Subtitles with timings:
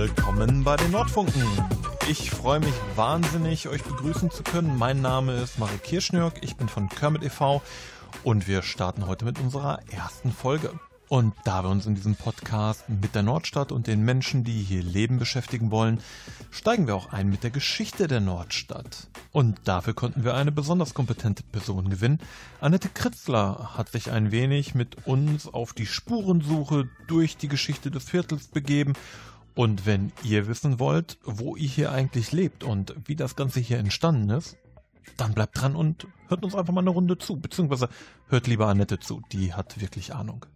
[0.00, 1.42] Willkommen bei den Nordfunken.
[2.08, 4.78] Ich freue mich wahnsinnig, euch begrüßen zu können.
[4.78, 7.62] Mein Name ist Marek Kirschnörk, ich bin von Kermit e.V.
[8.22, 10.70] und wir starten heute mit unserer ersten Folge.
[11.08, 14.84] Und da wir uns in diesem Podcast mit der Nordstadt und den Menschen, die hier
[14.84, 16.00] leben, beschäftigen wollen,
[16.52, 19.08] steigen wir auch ein mit der Geschichte der Nordstadt.
[19.32, 22.20] Und dafür konnten wir eine besonders kompetente Person gewinnen.
[22.60, 28.04] Annette Kritzler hat sich ein wenig mit uns auf die Spurensuche durch die Geschichte des
[28.04, 28.92] Viertels begeben.
[29.58, 33.78] Und wenn ihr wissen wollt, wo ihr hier eigentlich lebt und wie das Ganze hier
[33.78, 34.56] entstanden ist,
[35.16, 37.40] dann bleibt dran und hört uns einfach mal eine Runde zu.
[37.40, 37.88] Beziehungsweise
[38.28, 40.46] hört lieber Annette zu, die hat wirklich Ahnung.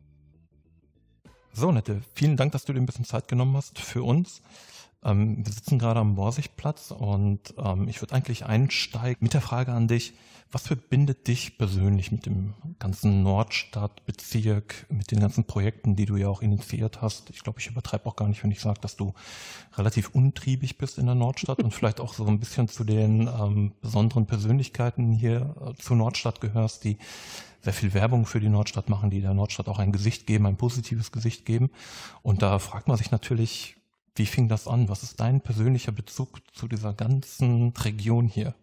[1.52, 4.41] So, Nette, vielen Dank, dass du dir ein bisschen Zeit genommen hast für uns.
[5.03, 9.73] Ähm, wir sitzen gerade am Borsigplatz und ähm, ich würde eigentlich einsteigen mit der Frage
[9.73, 10.14] an dich,
[10.52, 16.28] was verbindet dich persönlich mit dem ganzen Nordstadtbezirk, mit den ganzen Projekten, die du ja
[16.28, 17.31] auch initiiert hast?
[17.31, 19.14] Ich glaube, ich übertreibe auch gar nicht, wenn ich sage, dass du
[19.77, 23.72] relativ untriebig bist in der Nordstadt und vielleicht auch so ein bisschen zu den ähm,
[23.81, 26.98] besonderen Persönlichkeiten hier äh, zur Nordstadt gehörst, die
[27.62, 30.59] sehr viel Werbung für die Nordstadt machen, die der Nordstadt auch ein Gesicht geben, ein
[30.59, 31.70] positives Gesicht geben.
[32.22, 33.77] Und da fragt man sich natürlich,
[34.16, 34.91] wie fing das an?
[34.91, 38.55] Was ist dein persönlicher Bezug zu dieser ganzen Region hier?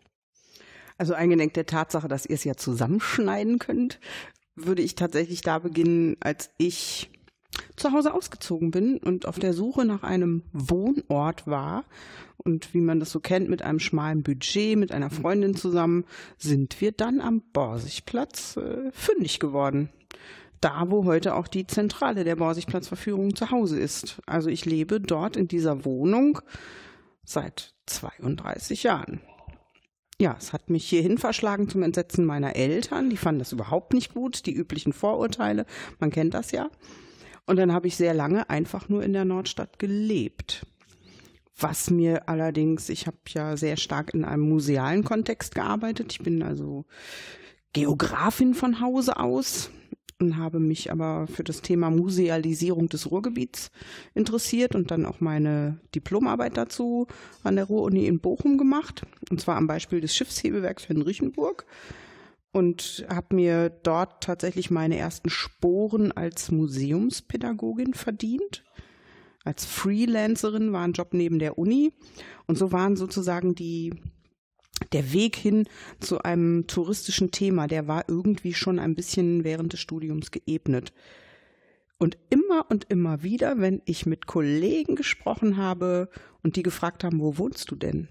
[1.00, 4.00] Also eingedenk der Tatsache, dass ihr es ja zusammenschneiden könnt,
[4.56, 7.10] würde ich tatsächlich da beginnen, als ich
[7.78, 11.86] zu Hause ausgezogen bin und auf der Suche nach einem Wohnort war.
[12.38, 16.04] Und wie man das so kennt, mit einem schmalen Budget, mit einer Freundin zusammen,
[16.38, 19.90] sind wir dann am Borsigplatz äh, fündig geworden.
[20.60, 24.22] Da, wo heute auch die Zentrale der Borsigplatzverführung zu Hause ist.
[24.26, 26.42] Also ich lebe dort in dieser Wohnung
[27.24, 29.22] seit 32 Jahren.
[30.22, 33.10] Ja, es hat mich hierhin verschlagen zum Entsetzen meiner Eltern.
[33.10, 35.66] Die fanden das überhaupt nicht gut, die üblichen Vorurteile.
[36.00, 36.70] Man kennt das ja.
[37.46, 40.66] Und dann habe ich sehr lange einfach nur in der Nordstadt gelebt.
[41.58, 46.12] Was mir allerdings, ich habe ja sehr stark in einem musealen Kontext gearbeitet.
[46.12, 46.86] Ich bin also
[47.72, 49.72] Geografin von Hause aus
[50.20, 53.72] und habe mich aber für das Thema Musealisierung des Ruhrgebiets
[54.14, 57.08] interessiert und dann auch meine Diplomarbeit dazu
[57.44, 59.04] an der Ruhr-Uni in Bochum gemacht.
[59.30, 61.66] Und zwar am Beispiel des Schiffshebewerks von Riechenburg
[62.52, 68.64] und habe mir dort tatsächlich meine ersten Sporen als Museumspädagogin verdient.
[69.46, 71.94] Als Freelancerin war ein Job neben der Uni
[72.46, 73.94] und so waren sozusagen die
[74.92, 75.68] der Weg hin
[76.00, 80.94] zu einem touristischen Thema, der war irgendwie schon ein bisschen während des Studiums geebnet.
[81.98, 86.10] Und immer und immer wieder, wenn ich mit Kollegen gesprochen habe
[86.44, 88.08] und die gefragt haben, wo wohnst du denn?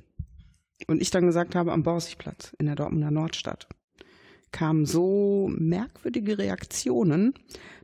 [0.86, 3.66] Und ich dann gesagt habe, am Borsigplatz in der Dortmunder Nordstadt
[4.52, 7.34] kamen so merkwürdige Reaktionen.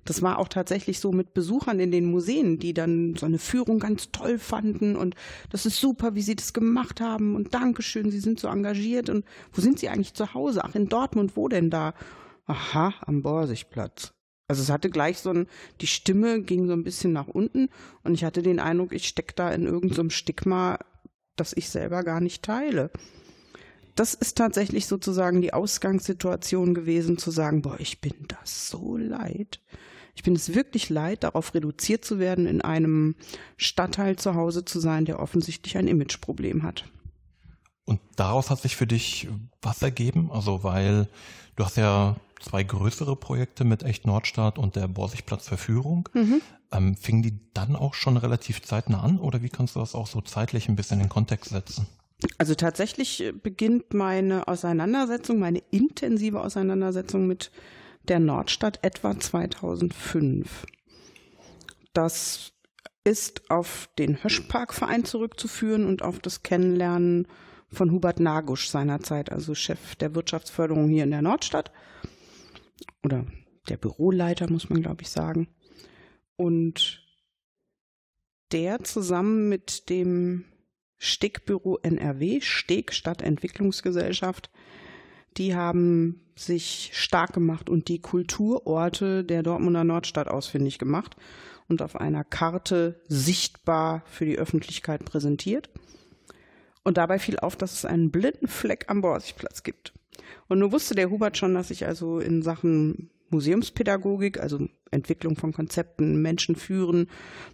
[0.04, 3.78] Das war auch tatsächlich so mit Besuchern in den Museen, die dann so eine Führung
[3.78, 5.14] ganz toll fanden und
[5.50, 9.24] das ist super, wie sie das gemacht haben und Dankeschön, sie sind so engagiert und
[9.52, 10.62] wo sind sie eigentlich zu Hause?
[10.64, 11.94] Ach, in Dortmund, wo denn da?
[12.46, 14.12] Aha, am Borsigplatz.
[14.46, 15.46] Also es hatte gleich so ein,
[15.80, 17.70] die Stimme ging so ein bisschen nach unten
[18.02, 20.78] und ich hatte den Eindruck, ich stecke da in irgendeinem so Stigma,
[21.34, 22.90] das ich selber gar nicht teile
[23.94, 29.60] das ist tatsächlich sozusagen die Ausgangssituation gewesen, zu sagen, boah, ich bin das so leid.
[30.16, 33.16] Ich bin es wirklich leid, darauf reduziert zu werden, in einem
[33.56, 36.84] Stadtteil zu Hause zu sein, der offensichtlich ein Imageproblem hat.
[37.84, 39.28] Und daraus hat sich für dich
[39.60, 40.30] was ergeben?
[40.32, 41.08] Also, weil
[41.56, 46.08] du hast ja zwei größere Projekte mit Echt Nordstadt und der Borsigplatz Verführung.
[46.14, 46.40] Mhm.
[46.72, 50.06] Ähm, fingen die dann auch schon relativ zeitnah an oder wie kannst du das auch
[50.06, 51.86] so zeitlich ein bisschen in den Kontext setzen?
[52.38, 57.50] Also tatsächlich äh, beginnt meine Auseinandersetzung, meine intensive Auseinandersetzung mit
[58.08, 60.66] der Nordstadt etwa 2005.
[61.92, 62.52] Das
[63.04, 67.28] ist auf den Höschparkverein zurückzuführen und auf das Kennenlernen
[67.70, 71.70] von Hubert Nagusch seinerzeit, also Chef der Wirtschaftsförderung hier in der Nordstadt.
[73.04, 73.26] Oder
[73.68, 75.48] der Büroleiter, muss man glaube ich sagen.
[76.36, 77.02] Und
[78.52, 80.44] der zusammen mit dem
[81.04, 84.50] Stickbüro NRW, Steg Stadtentwicklungsgesellschaft,
[85.36, 91.16] die haben sich stark gemacht und die Kulturorte der Dortmunder Nordstadt ausfindig gemacht
[91.68, 95.68] und auf einer Karte sichtbar für die Öffentlichkeit präsentiert.
[96.82, 99.92] Und dabei fiel auf, dass es einen blinden Fleck am Borsigplatz gibt.
[100.48, 105.52] Und nun wusste der Hubert schon, dass ich also in Sachen Museumspädagogik, also Entwicklung von
[105.52, 107.08] Konzepten, Menschen führen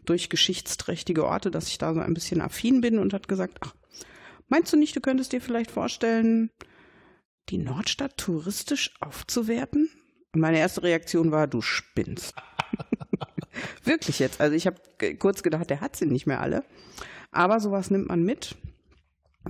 [0.04, 3.74] durch geschichtsträchtige Orte, dass ich da so ein bisschen affin bin und hat gesagt, ach,
[4.48, 6.50] meinst du nicht, du könntest dir vielleicht vorstellen,
[7.48, 9.90] die Nordstadt touristisch aufzuwerten?
[10.32, 12.34] Und meine erste Reaktion war, du spinnst.
[13.84, 14.40] Wirklich jetzt.
[14.40, 14.76] Also ich habe
[15.18, 16.64] kurz gedacht, der hat sie nicht mehr alle.
[17.32, 18.56] Aber sowas nimmt man mit,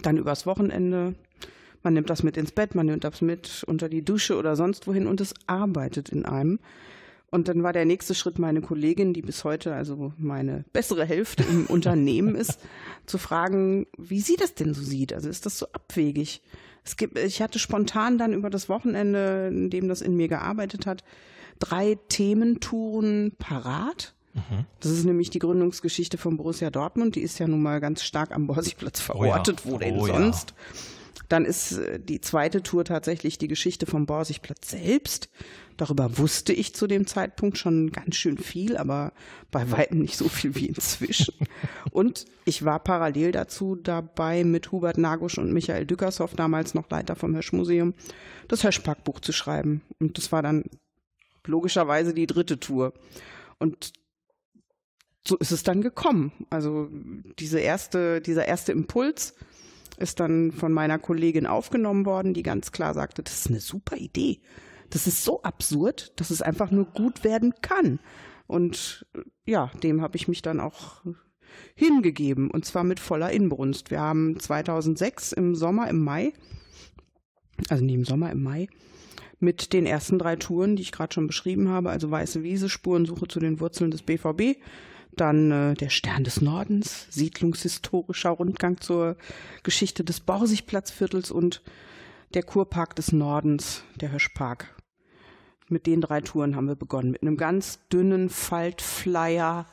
[0.02, 1.14] dann übers Wochenende.
[1.82, 4.86] Man nimmt das mit ins Bett, man nimmt das mit unter die Dusche oder sonst
[4.86, 6.60] wohin und es arbeitet in einem.
[7.31, 11.44] Und dann war der nächste Schritt meine Kollegin, die bis heute also meine bessere Hälfte
[11.44, 12.59] im Unternehmen ist,
[13.06, 15.12] zu fragen, wie sie das denn so sieht.
[15.12, 16.43] Also ist das so abwegig?
[16.85, 20.87] Es gibt, ich hatte spontan dann über das Wochenende, in dem das in mir gearbeitet
[20.87, 21.05] hat,
[21.59, 24.15] drei Thementouren parat.
[24.35, 24.65] Mhm.
[24.81, 27.17] Das ist nämlich die Gründungsgeschichte von Borussia Dortmund.
[27.17, 29.62] Die ist ja nun mal ganz stark am Borsigplatz verortet.
[29.65, 29.75] Oh ja.
[29.75, 30.50] Wo denn oh sonst?
[30.50, 30.56] Ja.
[31.31, 35.31] Dann ist äh, die zweite Tour tatsächlich die Geschichte vom Borsigplatz selbst.
[35.79, 39.12] Darüber wusste ich zu dem Zeitpunkt schon ganz schön viel, aber
[39.50, 41.35] bei weitem nicht so viel wie inzwischen.
[41.93, 47.15] und ich war parallel dazu dabei, mit Hubert Nagusch und Michael Dückershoff, damals noch Leiter
[47.15, 47.94] vom Hirschmuseum,
[48.49, 49.82] das Hirschparkbuch zu schreiben.
[50.00, 50.65] Und das war dann
[51.47, 52.93] logischerweise die dritte Tour.
[53.59, 53.93] Und
[55.27, 56.32] so ist es dann gekommen.
[56.50, 56.91] Also
[57.38, 59.35] diese erste, dieser erste Impuls
[60.00, 63.97] ist dann von meiner Kollegin aufgenommen worden, die ganz klar sagte, das ist eine super
[63.97, 64.41] Idee.
[64.91, 68.00] Das ist so absurd, dass es einfach nur gut werden kann.
[68.47, 69.06] Und
[69.47, 71.02] ja, dem habe ich mich dann auch
[71.75, 73.91] hingegeben und zwar mit voller Inbrunst.
[73.91, 76.32] Wir haben 2006 im Sommer, im Mai,
[77.69, 78.69] also nie im Sommer, im Mai,
[79.38, 83.29] mit den ersten drei Touren, die ich gerade schon beschrieben habe, also Weiße Wiese, Spurensuche
[83.29, 84.58] zu den Wurzeln des BVB,
[85.16, 89.16] dann äh, der Stern des Nordens, siedlungshistorischer Rundgang zur
[89.62, 91.62] Geschichte des Borsigplatzviertels und
[92.34, 94.74] der Kurpark des Nordens, der Hirschpark
[95.70, 97.12] mit den drei Touren haben wir begonnen.
[97.12, 99.66] Mit einem ganz dünnen Faltflyer,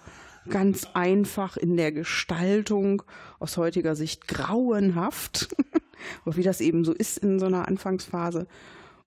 [0.50, 3.04] ganz einfach in der Gestaltung,
[3.40, 5.50] aus heutiger Sicht grauenhaft,
[6.26, 8.48] wie das eben so ist in so einer Anfangsphase.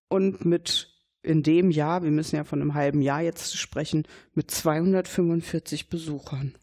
[0.09, 0.90] Und mit
[1.23, 6.55] in dem Jahr, wir müssen ja von einem halben Jahr jetzt sprechen, mit 245 Besuchern.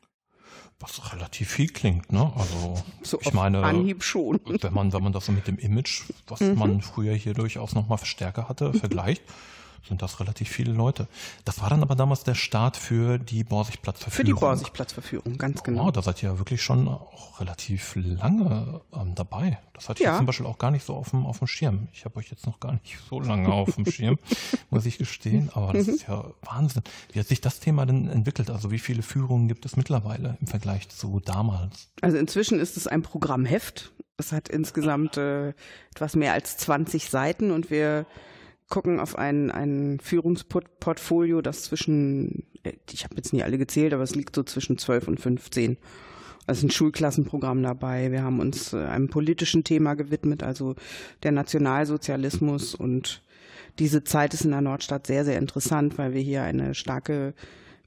[0.80, 2.32] Was relativ viel klingt, ne?
[2.36, 4.40] Also so ich meine, Anhieb schon.
[4.46, 6.56] wenn man, wenn man das so mit dem Image, was mhm.
[6.56, 9.24] man früher hier durchaus nochmal Verstärker hatte, vergleicht,
[9.88, 11.08] sind das relativ viele Leute.
[11.46, 14.16] Das war dann aber damals der Start für die Borsigplatzverführung.
[14.16, 15.88] Für die Borsigplatzverführung, ganz genau.
[15.88, 19.60] Oh, da seid ihr ja wirklich schon auch relativ lange ähm, dabei.
[19.74, 20.18] Das hatte ich ja.
[20.18, 21.88] zum Beispiel auch gar nicht so auf dem, auf dem Schirm.
[21.94, 24.18] Ich habe euch jetzt noch gar nicht so lange auf dem Schirm,
[24.70, 25.50] muss ich gestehen.
[25.54, 26.84] Aber das ist ja Wahnsinn.
[27.12, 28.50] Wie hat sich das Thema denn entwickelt?
[28.50, 31.90] Also wie viele Führungen gibt es mittlerweile im Vergleich zu damals?
[32.02, 33.92] Also inzwischen ist es ein Programmheft.
[34.18, 35.50] Es hat insgesamt äh,
[35.92, 38.08] etwas mehr als 20 Seiten und wir
[38.70, 44.04] gucken auf ein, ein Führungsportfolio, das zwischen, äh, ich habe jetzt nie alle gezählt, aber
[44.04, 45.78] es liegt so zwischen 12 und 15.
[46.46, 48.12] Also ein Schulklassenprogramm dabei.
[48.12, 50.76] Wir haben uns äh, einem politischen Thema gewidmet, also
[51.24, 52.74] der Nationalsozialismus.
[52.74, 53.22] Und
[53.80, 57.34] diese Zeit ist in der Nordstadt sehr, sehr interessant, weil wir hier eine starke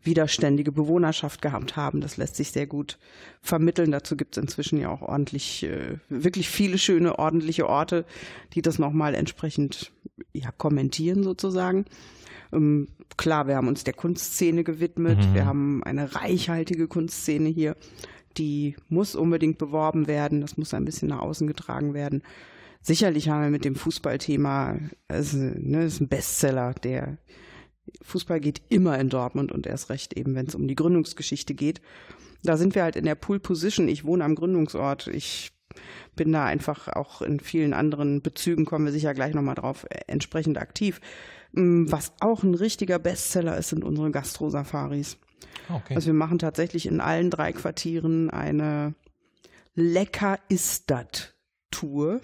[0.03, 2.01] widerständige Bewohnerschaft gehabt haben.
[2.01, 2.99] Das lässt sich sehr gut
[3.43, 3.93] vermitteln.
[3.93, 8.05] Dazu gibt es inzwischen ja auch ordentlich, äh, wirklich viele schöne, ordentliche Orte,
[8.55, 9.93] die das nochmal entsprechend
[10.33, 11.85] ja, kommentieren sozusagen.
[12.53, 15.19] Ähm, klar, wir haben uns der Kunstszene gewidmet.
[15.19, 15.35] Mhm.
[15.35, 17.77] Wir haben eine reichhaltige Kunstszene hier.
[18.37, 20.41] Die muss unbedingt beworben werden.
[20.41, 22.23] Das muss ein bisschen nach außen getragen werden.
[22.83, 27.19] Sicherlich haben wir mit dem Fußballthema, also, ne, ist ein Bestseller, der
[28.03, 31.83] Fußball geht immer in Dortmund und erst recht eben, wenn es um die Gründungsgeschichte geht.
[32.43, 33.89] Da sind wir halt in der Pool Position.
[33.89, 35.09] Ich wohne am Gründungsort.
[35.09, 35.53] Ich
[36.17, 40.01] bin da einfach auch in vielen anderen Bezügen, kommen wir sicher gleich nochmal drauf, äh,
[40.07, 41.01] entsprechend aktiv.
[41.53, 45.19] Mm, was auch ein richtiger Bestseller ist, sind unsere Gastro-Safaris.
[45.69, 45.95] Okay.
[45.95, 48.95] Also wir machen tatsächlich in allen drei Quartieren eine
[49.75, 51.35] Lecker ist dat
[51.71, 52.21] Tour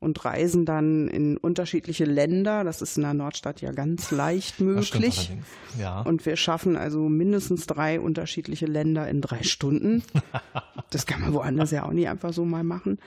[0.00, 2.64] und reisen dann in unterschiedliche Länder.
[2.64, 5.30] Das ist in der Nordstadt ja ganz leicht möglich.
[5.78, 6.00] Ja.
[6.00, 10.02] Und wir schaffen also mindestens drei unterschiedliche Länder in drei Stunden.
[10.90, 12.98] das kann man woanders ja auch nicht einfach so mal machen.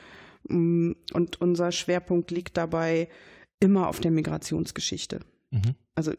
[0.47, 3.09] Mm, und unser Schwerpunkt liegt dabei
[3.59, 5.21] immer auf der Migrationsgeschichte.
[5.49, 5.75] Mhm.
[5.95, 6.13] Also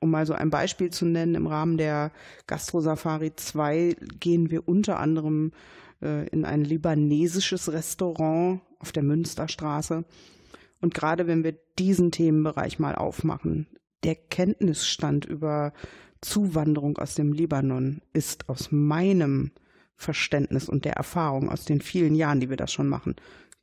[0.00, 2.10] um mal so ein Beispiel zu nennen, im Rahmen der
[2.48, 5.52] Gastro Safari 2 gehen wir unter anderem
[6.00, 10.04] in ein libanesisches Restaurant auf der Münsterstraße.
[10.80, 13.66] Und gerade wenn wir diesen Themenbereich mal aufmachen,
[14.04, 15.72] der Kenntnisstand über
[16.20, 19.52] Zuwanderung aus dem Libanon ist aus meinem
[19.96, 23.16] Verständnis und der Erfahrung aus den vielen Jahren, die wir das schon machen,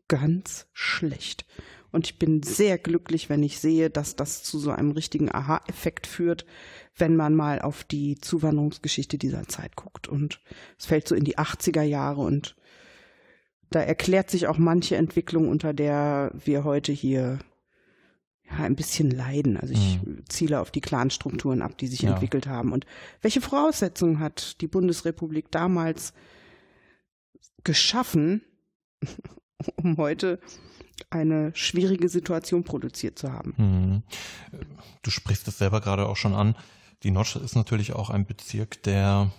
[0.08, 1.46] ganz schlecht.
[1.96, 6.08] Und ich bin sehr glücklich, wenn ich sehe, dass das zu so einem richtigen Aha-Effekt
[6.08, 6.46] führt,
[6.98, 10.10] wenn man mal auf die Zuwanderungsgeschichte dieser Zeit guckt.
[10.10, 10.42] Und
[10.78, 12.58] es fällt so in die 80er Jahre und
[13.70, 17.40] da erklärt sich auch manche Entwicklung, unter der wir heute hier
[18.44, 19.56] ja, ein bisschen leiden.
[19.56, 20.24] Also ich mhm.
[20.28, 22.12] ziele auf die Clanstrukturen ab, die sich ja.
[22.12, 22.74] entwickelt haben.
[22.74, 22.86] Und
[23.22, 26.14] welche Voraussetzungen hat die Bundesrepublik damals
[27.64, 28.42] geschaffen,
[29.78, 30.42] um heute
[31.10, 33.54] eine schwierige Situation produziert zu haben.
[33.58, 34.04] Mhm.
[35.02, 36.56] Du sprichst es selber gerade auch schon an.
[37.04, 39.32] Die Nordstadt ist natürlich auch ein Bezirk, der,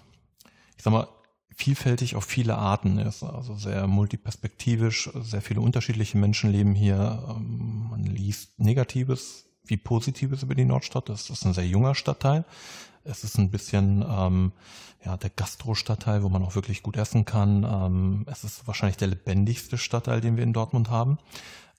[0.77, 1.09] ich sag mal,
[1.57, 7.25] vielfältig auf viele Arten ist, also sehr multiperspektivisch, sehr viele unterschiedliche Menschen leben hier.
[7.31, 11.09] Ähm, man liest Negatives wie Positives über die Nordstadt.
[11.09, 12.45] Das ist ein sehr junger Stadtteil.
[13.09, 14.53] Es ist ein bisschen ähm,
[15.05, 17.65] ja, der Gastro-Stadtteil, wo man auch wirklich gut essen kann.
[17.65, 21.19] Ähm, es ist wahrscheinlich der lebendigste Stadtteil, den wir in Dortmund haben.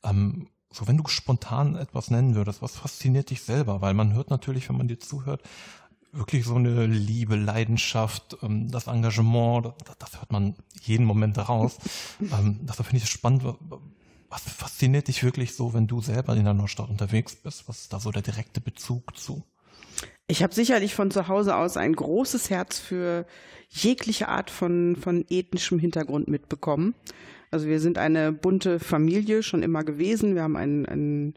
[0.03, 3.81] Ähm, so, wenn du spontan etwas nennen würdest, was fasziniert dich selber?
[3.81, 5.41] Weil man hört natürlich, wenn man dir zuhört,
[6.12, 11.77] wirklich so eine Liebe, Leidenschaft, ähm, das Engagement, das, hört man jeden Moment daraus.
[12.22, 13.43] ähm, deshalb finde ich es spannend.
[14.29, 17.67] Was fasziniert dich wirklich so, wenn du selber in der Nordstadt unterwegs bist?
[17.67, 19.43] Was ist da so der direkte Bezug zu?
[20.29, 23.25] Ich habe sicherlich von zu Hause aus ein großes Herz für
[23.69, 26.96] jegliche Art von, von ethnischem Hintergrund mitbekommen.
[27.50, 30.36] Also wir sind eine bunte Familie schon immer gewesen.
[30.36, 31.34] Wir haben einen, einen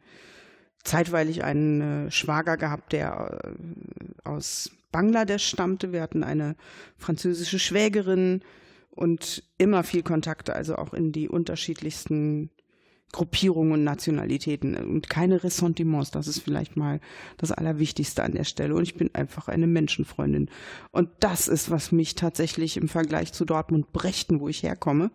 [0.83, 5.93] zeitweilig einen äh, Schwager gehabt, der äh, aus Bangladesch stammte.
[5.93, 6.57] Wir hatten eine
[6.97, 8.43] französische Schwägerin
[8.91, 12.51] und immer viel Kontakte, also auch in die unterschiedlichsten
[13.13, 16.11] Gruppierungen und Nationalitäten und keine Ressentiments.
[16.11, 17.01] Das ist vielleicht mal
[17.39, 18.75] das Allerwichtigste an der Stelle.
[18.75, 20.49] Und ich bin einfach eine Menschenfreundin.
[20.93, 25.11] Und das ist, was mich tatsächlich im Vergleich zu Dortmund Brechten, wo ich herkomme,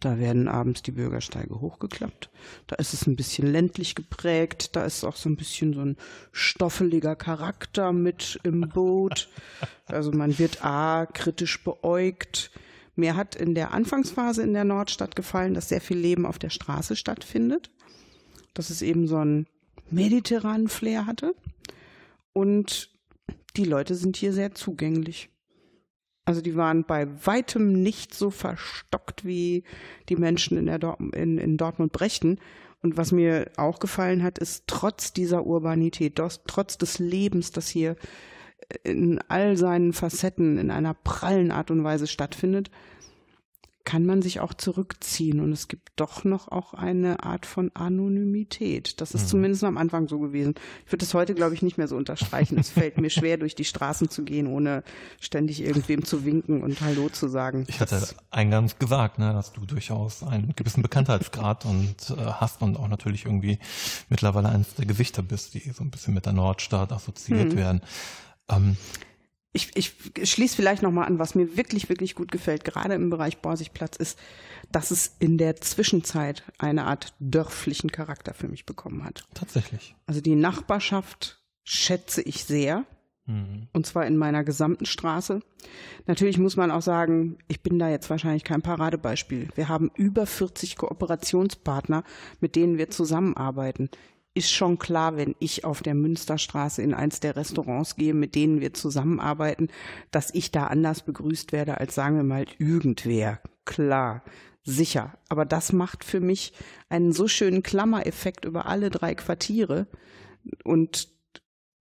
[0.00, 2.30] da werden abends die Bürgersteige hochgeklappt.
[2.68, 4.76] Da ist es ein bisschen ländlich geprägt.
[4.76, 5.96] Da ist auch so ein bisschen so ein
[6.30, 9.28] stoffeliger Charakter mit im Boot.
[9.86, 12.52] Also man wird A, kritisch beäugt.
[12.98, 16.50] Mir hat in der Anfangsphase in der Nordstadt gefallen, dass sehr viel Leben auf der
[16.50, 17.70] Straße stattfindet.
[18.54, 19.46] Dass es eben so einen
[19.88, 21.36] mediterranen Flair hatte.
[22.32, 22.90] Und
[23.56, 25.30] die Leute sind hier sehr zugänglich.
[26.24, 29.62] Also die waren bei weitem nicht so verstockt wie
[30.08, 32.40] die Menschen in, der Dort in, in Dortmund-Brechten.
[32.82, 37.94] Und was mir auch gefallen hat, ist trotz dieser Urbanität, trotz des Lebens, das hier
[38.84, 42.70] in all seinen Facetten in einer prallen Art und Weise stattfindet,
[43.88, 49.00] kann man sich auch zurückziehen und es gibt doch noch auch eine Art von Anonymität.
[49.00, 49.28] Das ist mhm.
[49.28, 50.56] zumindest am Anfang so gewesen.
[50.84, 52.58] Ich würde das heute, glaube ich, nicht mehr so unterstreichen.
[52.58, 54.82] es fällt mir schwer, durch die Straßen zu gehen, ohne
[55.20, 57.64] ständig irgendwem zu winken und Hallo zu sagen.
[57.66, 62.60] Ich hatte das eingangs gesagt, ne, dass du durchaus einen gewissen Bekanntheitsgrad und äh, hast
[62.60, 63.58] und auch natürlich irgendwie
[64.10, 67.56] mittlerweile eines der Gesichter bist, die so ein bisschen mit der Nordstadt assoziiert mhm.
[67.56, 67.80] werden.
[68.50, 68.76] Ähm,
[69.52, 73.38] ich, ich schließe vielleicht nochmal an, was mir wirklich, wirklich gut gefällt, gerade im Bereich
[73.38, 74.18] Borsigplatz, ist,
[74.70, 79.24] dass es in der Zwischenzeit eine Art dörflichen Charakter für mich bekommen hat.
[79.34, 79.94] Tatsächlich.
[80.06, 82.84] Also die Nachbarschaft schätze ich sehr.
[83.26, 83.68] Mhm.
[83.72, 85.40] Und zwar in meiner gesamten Straße.
[86.06, 89.48] Natürlich muss man auch sagen, ich bin da jetzt wahrscheinlich kein Paradebeispiel.
[89.54, 92.04] Wir haben über 40 Kooperationspartner,
[92.40, 93.90] mit denen wir zusammenarbeiten
[94.38, 98.60] ist schon klar, wenn ich auf der Münsterstraße in eins der Restaurants gehe, mit denen
[98.60, 99.68] wir zusammenarbeiten,
[100.10, 103.40] dass ich da anders begrüßt werde als sagen wir mal irgendwer.
[103.64, 104.22] Klar,
[104.62, 105.18] sicher.
[105.28, 106.52] Aber das macht für mich
[106.88, 109.88] einen so schönen Klammereffekt über alle drei Quartiere
[110.64, 111.08] und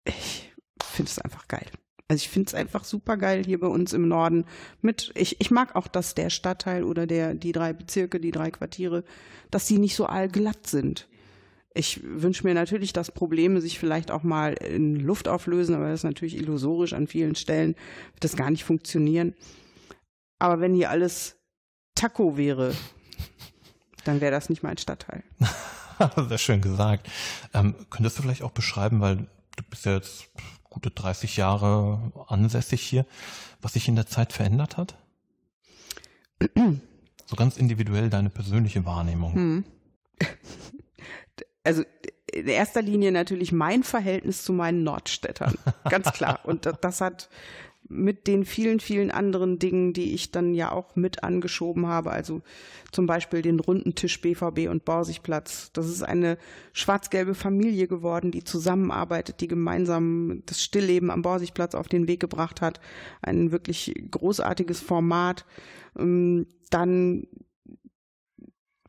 [0.06, 1.68] ich finde es einfach geil.
[2.08, 4.46] Also ich finde es einfach super geil hier bei uns im Norden.
[4.82, 8.52] Mit ich, ich mag auch, dass der Stadtteil oder der die drei Bezirke, die drei
[8.52, 9.04] Quartiere,
[9.50, 11.08] dass die nicht so allglatt sind.
[11.78, 16.00] Ich wünsche mir natürlich, dass Probleme sich vielleicht auch mal in Luft auflösen, aber das
[16.00, 16.94] ist natürlich illusorisch.
[16.94, 17.76] An vielen Stellen
[18.14, 19.36] wird das gar nicht funktionieren.
[20.40, 21.36] Aber wenn hier alles
[21.94, 22.74] Taco wäre,
[24.06, 25.24] dann wäre das nicht mein Stadtteil.
[26.30, 27.10] Sehr schön gesagt.
[27.54, 29.28] Ähm, könntest du vielleicht auch beschreiben, weil
[29.58, 30.30] du bist ja jetzt
[30.64, 33.06] gute 30 Jahre ansässig hier,
[33.62, 34.98] was sich in der Zeit verändert hat?
[37.26, 39.34] so ganz individuell deine persönliche Wahrnehmung.
[39.34, 39.64] Hm
[41.66, 41.84] also
[42.32, 45.56] in erster Linie natürlich mein Verhältnis zu meinen Nordstädtern,
[45.90, 46.40] ganz klar.
[46.44, 47.30] Und das hat
[47.88, 52.42] mit den vielen, vielen anderen Dingen, die ich dann ja auch mit angeschoben habe, also
[52.92, 55.72] zum Beispiel den runden Tisch BVB und Borsigplatz.
[55.74, 56.38] Das ist eine
[56.74, 62.62] schwarz-gelbe Familie geworden, die zusammenarbeitet, die gemeinsam das Stillleben am Borsigplatz auf den Weg gebracht
[62.62, 62.80] hat.
[63.22, 65.46] Ein wirklich großartiges Format.
[65.98, 67.28] Ähm, dann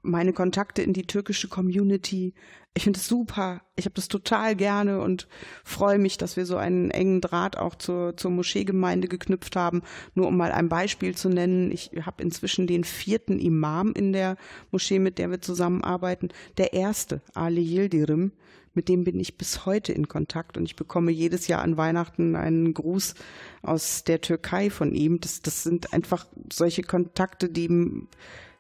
[0.03, 2.33] meine Kontakte in die türkische Community.
[2.77, 3.63] Ich finde es super.
[3.75, 5.29] Ich habe das total gerne und
[5.65, 9.81] freue mich, dass wir so einen engen Draht auch zur, zur Moscheegemeinde geknüpft haben.
[10.15, 14.37] Nur um mal ein Beispiel zu nennen, ich habe inzwischen den vierten Imam in der
[14.73, 16.29] Moschee, mit der wir zusammenarbeiten.
[16.59, 18.33] Der erste, Ali Yildirim,
[18.75, 22.37] mit dem bin ich bis heute in Kontakt und ich bekomme jedes Jahr an Weihnachten
[22.37, 23.15] einen Gruß
[23.63, 25.19] aus der Türkei von ihm.
[25.19, 28.07] Das, das sind einfach solche Kontakte, die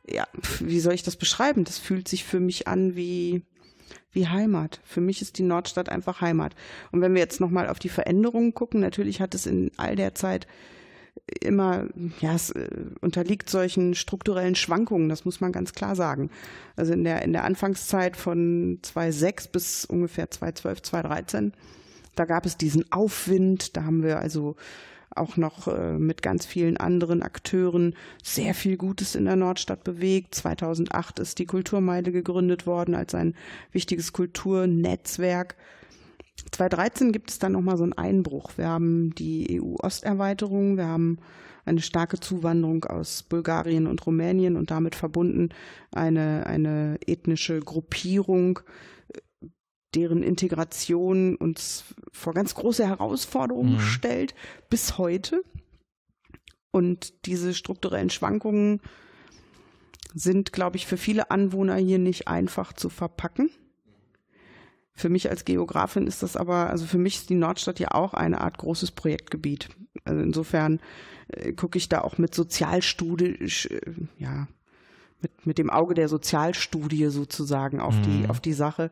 [0.08, 0.26] ja,
[0.60, 1.64] wie soll ich das beschreiben?
[1.64, 3.42] Das fühlt sich für mich an wie,
[4.16, 4.80] wie Heimat.
[4.82, 6.56] Für mich ist die Nordstadt einfach Heimat.
[6.90, 10.16] Und wenn wir jetzt nochmal auf die Veränderungen gucken, natürlich hat es in all der
[10.16, 10.48] Zeit
[11.40, 11.86] immer,
[12.20, 12.68] ja, es äh,
[13.00, 16.30] unterliegt solchen strukturellen Schwankungen, das muss man ganz klar sagen.
[16.76, 21.52] Also in der, in der Anfangszeit von 2006 bis ungefähr 2012, 2013,
[22.14, 24.56] da gab es diesen Aufwind, da haben wir also
[25.14, 30.34] auch noch äh, mit ganz vielen anderen Akteuren sehr viel Gutes in der Nordstadt bewegt.
[30.34, 33.34] 2008 ist die Kulturmeile gegründet worden als ein
[33.72, 35.56] wichtiges Kulturnetzwerk
[36.52, 38.52] 2013 gibt es dann nochmal so einen Einbruch.
[38.56, 41.18] Wir haben die EU-Osterweiterung, wir haben
[41.64, 45.48] eine starke Zuwanderung aus Bulgarien und Rumänien und damit verbunden
[45.92, 48.60] eine, eine ethnische Gruppierung,
[49.96, 53.80] deren Integration uns vor ganz große Herausforderungen mhm.
[53.80, 54.34] stellt,
[54.68, 55.42] bis heute.
[56.70, 58.80] Und diese strukturellen Schwankungen
[60.14, 63.50] sind, glaube ich, für viele Anwohner hier nicht einfach zu verpacken.
[64.92, 68.14] Für mich als Geografin ist das aber, also für mich ist die Nordstadt ja auch
[68.14, 69.68] eine Art großes Projektgebiet.
[70.04, 70.80] Also insofern
[71.28, 73.36] äh, gucke ich da auch mit Sozialstudie,
[73.70, 73.80] äh,
[74.18, 74.48] ja,
[75.20, 78.02] mit, mit dem Auge der Sozialstudie sozusagen auf mhm.
[78.02, 78.90] die, auf die Sache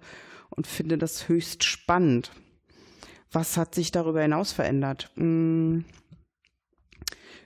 [0.56, 2.30] und finde das höchst spannend.
[3.30, 5.11] Was hat sich darüber hinaus verändert?
[5.16, 5.84] Hm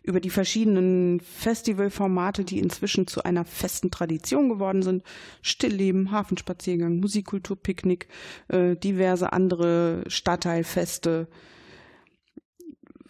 [0.09, 5.03] über die verschiedenen Festivalformate, die inzwischen zu einer festen Tradition geworden sind.
[5.43, 8.09] Stillleben, Hafenspaziergang, Musikkultur, Picknick,
[8.49, 11.29] äh, diverse andere Stadtteilfeste.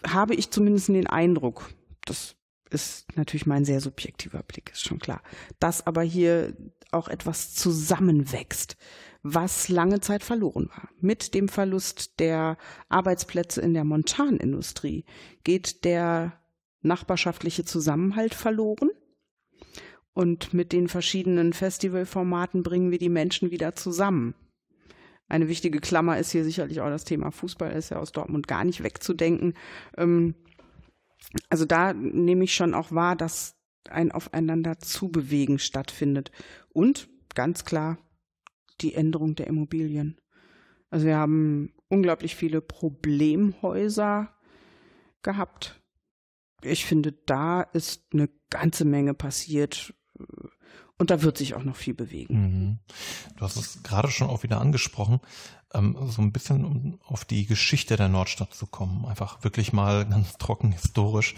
[0.05, 1.71] Habe ich zumindest den Eindruck,
[2.05, 2.35] das
[2.71, 5.23] ist natürlich mein sehr subjektiver Blick, ist schon klar,
[5.61, 6.57] dass aber hier
[6.91, 8.77] auch etwas zusammenwächst,
[9.23, 10.89] was lange Zeit verloren war.
[11.01, 12.57] Mit dem Verlust der
[12.89, 15.05] Arbeitsplätze in der Montanindustrie
[15.45, 16.33] geht der
[16.83, 18.91] nachbarschaftliche Zusammenhalt verloren.
[20.13, 24.35] Und mit den verschiedenen Festivalformaten bringen wir die Menschen wieder zusammen.
[25.29, 28.65] Eine wichtige Klammer ist hier sicherlich auch das Thema Fußball, ist ja aus Dortmund gar
[28.65, 29.55] nicht wegzudenken.
[29.97, 30.35] Ähm,
[31.51, 33.57] also da nehme ich schon auch wahr, dass
[33.89, 36.31] ein Aufeinander zubewegen stattfindet.
[36.71, 37.99] Und ganz klar
[38.81, 40.21] die Änderung der Immobilien.
[40.91, 44.35] Also wir haben unglaublich viele Problemhäuser
[45.23, 45.79] gehabt
[46.63, 49.95] ich finde, da ist eine ganze Menge passiert.
[51.01, 52.35] Und da wird sich auch noch viel bewegen.
[52.35, 52.79] Mhm.
[53.37, 55.21] Du hast es gerade schon auch wieder angesprochen,
[55.73, 59.07] ähm, so ein bisschen um auf die Geschichte der Nordstadt zu kommen.
[59.07, 61.37] Einfach wirklich mal ganz trocken historisch.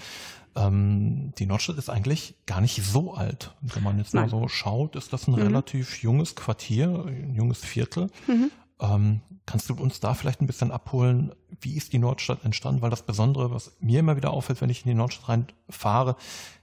[0.57, 3.55] Ähm, die Nordstadt ist eigentlich gar nicht so alt.
[3.61, 4.25] Wenn man jetzt Nein.
[4.25, 5.43] mal so schaut, ist das ein mhm.
[5.43, 8.09] relativ junges Quartier, ein junges Viertel.
[8.27, 8.51] Mhm.
[8.81, 11.33] Ähm, kannst du uns da vielleicht ein bisschen abholen?
[11.61, 12.83] Wie ist die Nordstadt entstanden?
[12.83, 16.17] Weil das Besondere, was mir immer wieder auffällt, wenn ich in die Nordstadt reinfahre,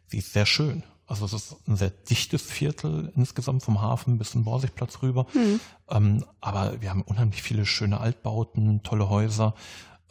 [0.08, 0.84] sie ist sehr schön.
[1.06, 5.26] Also es ist ein sehr dichtes Viertel insgesamt vom Hafen bis zum Borsigplatz rüber.
[5.34, 5.60] Mhm.
[5.90, 9.54] Ähm, aber wir haben unheimlich viele schöne Altbauten, tolle Häuser.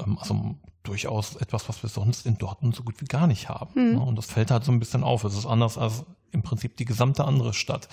[0.01, 0.57] Ähm, also
[0.87, 3.93] durchaus etwas, was wir sonst in Dortmund so gut wie gar nicht haben.
[3.93, 4.03] Mhm.
[4.03, 5.25] Und das fällt halt so ein bisschen auf.
[5.25, 7.89] Es ist anders als im Prinzip die gesamte andere Stadt.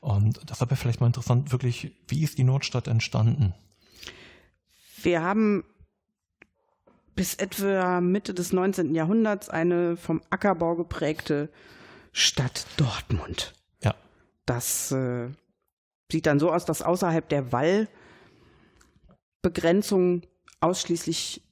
[0.00, 3.54] Und deshalb wäre vielleicht mal interessant, wirklich, wie ist die Nordstadt entstanden?
[5.02, 5.64] Wir haben
[7.14, 8.94] bis etwa Mitte des 19.
[8.94, 11.50] Jahrhunderts eine vom Ackerbau geprägte
[12.12, 13.54] Stadt Dortmund.
[13.82, 13.94] Ja.
[14.46, 15.28] Das äh,
[16.10, 17.52] sieht dann so aus, dass außerhalb der
[19.42, 20.22] Wallbegrenzung
[20.60, 21.42] ausschließlich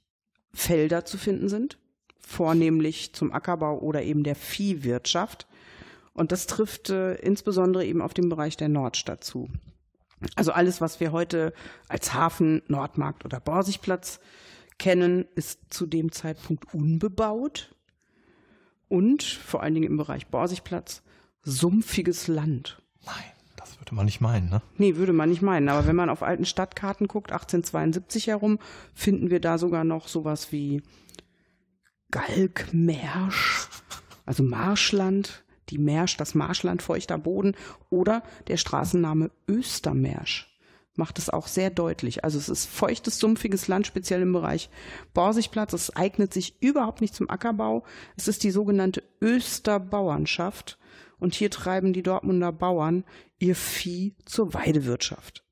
[0.52, 1.78] Felder zu finden sind,
[2.20, 5.46] vornehmlich zum Ackerbau oder eben der Viehwirtschaft.
[6.12, 9.48] Und das trifft äh, insbesondere eben auf den Bereich der Nordstadt zu.
[10.34, 11.52] Also alles, was wir heute
[11.88, 14.18] als Hafen, Nordmarkt oder Borsigplatz
[14.78, 17.74] kennen, ist zu dem Zeitpunkt unbebaut
[18.88, 21.02] und vor allen Dingen im Bereich Borsigplatz
[21.42, 22.82] sumpfiges Land.
[23.04, 23.32] Nein,
[23.78, 24.62] würde man nicht meinen, ne?
[24.76, 25.68] Nee, würde man nicht meinen.
[25.68, 28.58] Aber wenn man auf alten Stadtkarten guckt, 1872 herum,
[28.94, 30.82] finden wir da sogar noch sowas wie
[32.10, 33.68] Galgmersch,
[34.24, 37.54] also Marschland, die Märsch, das Marschland, feuchter Boden
[37.90, 40.48] oder der Straßenname Östermärsch
[40.98, 42.24] macht es auch sehr deutlich.
[42.24, 44.68] Also es ist feuchtes, sumpfiges Land, speziell im Bereich
[45.14, 45.72] Borsigplatz.
[45.72, 47.84] Es eignet sich überhaupt nicht zum Ackerbau.
[48.16, 50.76] Es ist die sogenannte Österbauernschaft.
[51.20, 53.04] Und hier treiben die Dortmunder Bauern
[53.38, 55.44] ihr Vieh zur Weidewirtschaft.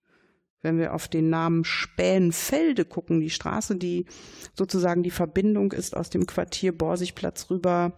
[0.62, 4.06] Wenn wir auf den Namen Spähenfelde gucken, die Straße, die
[4.54, 7.92] sozusagen die Verbindung ist aus dem Quartier Borsigplatz rüber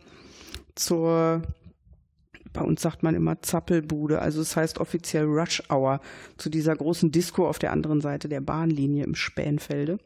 [0.74, 1.42] zur
[2.52, 6.00] bei uns sagt man immer Zappelbude, also es heißt offiziell Rush Hour,
[6.38, 9.98] zu dieser großen Disco auf der anderen Seite der Bahnlinie im Spähenfelde.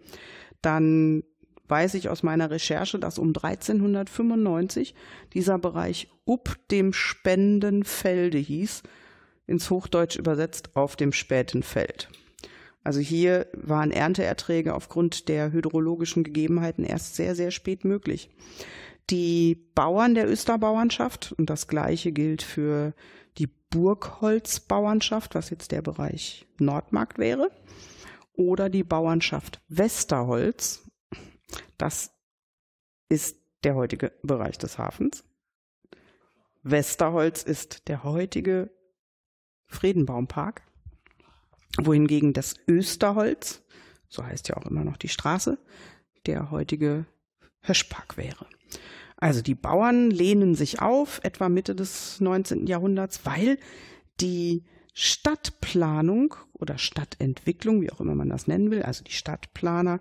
[0.61, 1.23] Dann
[1.69, 4.95] weiß ich aus meiner Recherche, dass um 1395
[5.33, 8.83] dieser Bereich up dem Spendenfelde hieß,
[9.47, 12.09] ins Hochdeutsch übersetzt auf dem späten Feld.
[12.85, 18.31] Also hier waren Ernteerträge aufgrund der hydrologischen Gegebenheiten erst sehr, sehr spät möglich.
[19.11, 22.95] Die Bauern der Österbauernschaft, und das gleiche gilt für
[23.39, 27.51] die Burgholzbauernschaft, was jetzt der Bereich Nordmarkt wäre,
[28.35, 30.83] oder die Bauernschaft Westerholz,
[31.79, 32.13] das
[33.09, 35.25] ist der heutige Bereich des Hafens.
[36.63, 38.71] Westerholz ist der heutige
[39.73, 40.63] Friedenbaumpark,
[41.79, 43.63] wohingegen das Österholz,
[44.09, 45.59] so heißt ja auch immer noch die Straße,
[46.27, 47.07] der heutige
[47.63, 48.47] Höschpark wäre.
[49.17, 52.67] Also die Bauern lehnen sich auf, etwa Mitte des 19.
[52.67, 53.59] Jahrhunderts, weil
[54.21, 60.01] die Stadtplanung oder Stadtentwicklung, wie auch immer man das nennen will, also die Stadtplaner,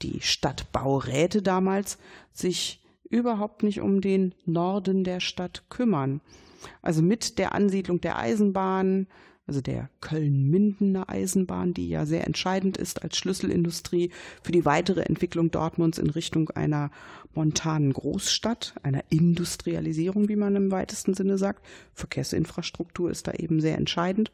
[0.00, 1.98] die Stadtbauräte damals,
[2.32, 6.20] sich überhaupt nicht um den Norden der Stadt kümmern.
[6.80, 9.06] Also mit der Ansiedlung der Eisenbahn,
[9.46, 14.10] also der Köln-Mindener Eisenbahn, die ja sehr entscheidend ist als Schlüsselindustrie
[14.42, 16.90] für die weitere Entwicklung Dortmunds in Richtung einer
[17.34, 21.64] montanen Großstadt, einer Industrialisierung, wie man im weitesten Sinne sagt.
[21.94, 24.30] Verkehrsinfrastruktur ist da eben sehr entscheidend.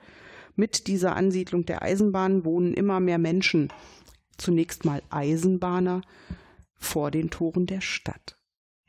[0.57, 3.69] Mit dieser Ansiedlung der Eisenbahn wohnen immer mehr Menschen,
[4.37, 6.03] zunächst mal Eisenbahner,
[6.75, 8.39] vor den Toren der Stadt.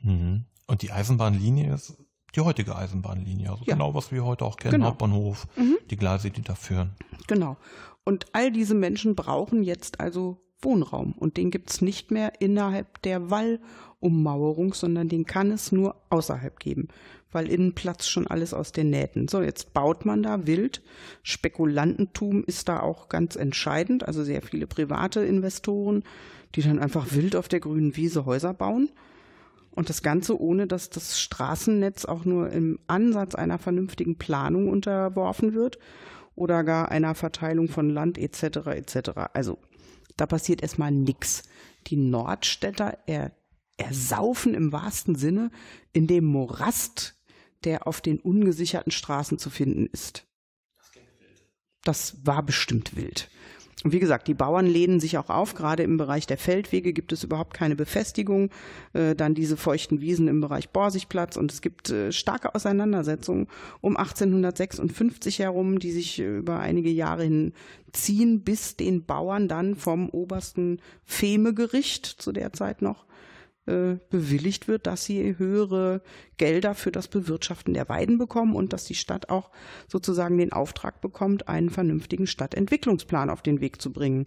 [0.02, 0.44] Mhm.
[0.66, 1.96] Und die Eisenbahnlinie ist
[2.34, 3.74] die heutige Eisenbahnlinie, also ja.
[3.74, 4.86] genau was wir heute auch kennen, genau.
[4.86, 5.78] Hauptbahnhof, mhm.
[5.90, 6.90] die Gleise, die da führen.
[7.26, 7.56] Genau.
[8.04, 13.00] Und all diese Menschen brauchen jetzt also Wohnraum und den gibt es nicht mehr innerhalb
[13.02, 16.88] der Wallummauerung, sondern den kann es nur außerhalb geben,
[17.32, 19.28] weil innen platzt schon alles aus den Nähten.
[19.28, 20.82] So, jetzt baut man da wild.
[21.22, 26.04] Spekulantentum ist da auch ganz entscheidend, also sehr viele private Investoren,
[26.54, 28.90] die dann einfach wild auf der grünen Wiese Häuser bauen.
[29.72, 35.54] Und das Ganze ohne, dass das Straßennetz auch nur im Ansatz einer vernünftigen Planung unterworfen
[35.54, 35.78] wird
[36.34, 38.66] oder gar einer Verteilung von Land etc.
[38.66, 39.10] etc.
[39.32, 39.58] Also
[40.16, 41.44] da passiert erstmal nichts.
[41.86, 43.32] Die Nordstädter er,
[43.76, 45.50] ersaufen im wahrsten Sinne
[45.92, 47.14] in dem Morast,
[47.64, 50.26] der auf den ungesicherten Straßen zu finden ist.
[51.82, 53.30] Das war bestimmt wild.
[53.84, 55.54] Wie gesagt, die Bauern lehnen sich auch auf.
[55.54, 58.50] Gerade im Bereich der Feldwege gibt es überhaupt keine Befestigung.
[58.92, 61.36] Äh, dann diese feuchten Wiesen im Bereich Borsigplatz.
[61.36, 63.46] Und es gibt äh, starke Auseinandersetzungen
[63.80, 67.54] um 1856 herum, die sich äh, über einige Jahre hin
[67.92, 73.06] ziehen, bis den Bauern dann vom obersten Femegericht zu der Zeit noch
[73.70, 76.02] äh, bewilligt wird, dass sie höhere
[76.36, 79.50] Gelder für das Bewirtschaften der Weiden bekommen und dass die Stadt auch
[79.86, 84.26] sozusagen den Auftrag bekommt, einen vernünftigen Stadtentwicklungsplan auf den Weg zu bringen.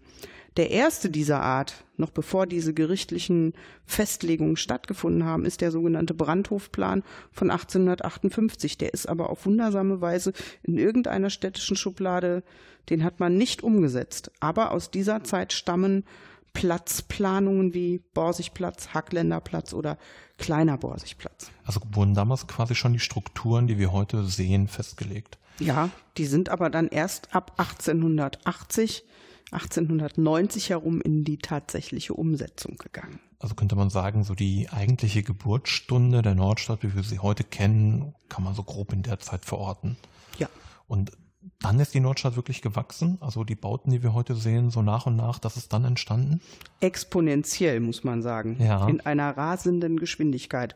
[0.56, 3.54] Der erste dieser Art, noch bevor diese gerichtlichen
[3.86, 8.78] Festlegungen stattgefunden haben, ist der sogenannte Brandhofplan von 1858.
[8.78, 12.44] Der ist aber auf wundersame Weise in irgendeiner städtischen Schublade,
[12.90, 14.32] den hat man nicht umgesetzt.
[14.40, 16.06] Aber aus dieser Zeit stammen
[16.54, 19.98] Platzplanungen wie Borsigplatz, Hackländerplatz oder
[20.38, 21.52] kleiner Borsigplatz.
[21.66, 25.38] Also wurden damals quasi schon die Strukturen, die wir heute sehen, festgelegt?
[25.60, 29.04] Ja, die sind aber dann erst ab 1880,
[29.52, 33.20] 1890 herum in die tatsächliche Umsetzung gegangen.
[33.40, 38.16] Also könnte man sagen, so die eigentliche Geburtsstunde der Nordstadt, wie wir sie heute kennen,
[38.30, 39.98] kann man so grob in der Zeit verorten.
[40.38, 40.48] Ja.
[40.88, 41.12] Und
[41.60, 43.18] dann ist die Nordstadt wirklich gewachsen?
[43.22, 46.42] Also die Bauten, die wir heute sehen, so nach und nach, das ist dann entstanden?
[46.80, 48.58] Exponentiell, muss man sagen.
[48.60, 48.88] Ja.
[48.88, 50.76] In einer rasenden Geschwindigkeit.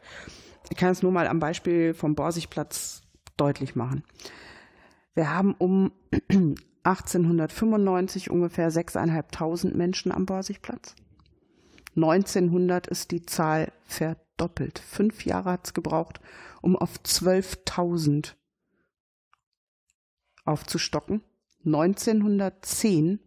[0.70, 3.02] Ich kann es nur mal am Beispiel vom Borsigplatz
[3.38, 4.04] deutlich machen.
[5.14, 5.92] Wir haben um
[6.84, 10.96] 1895 ungefähr 6.500 Menschen am Borsigplatz.
[11.96, 14.80] 1900 ist die Zahl verdoppelt.
[14.80, 16.22] Fünf Jahre hat es gebraucht,
[16.62, 18.34] um auf 12.000
[20.48, 21.22] aufzustocken.
[21.66, 23.20] 1910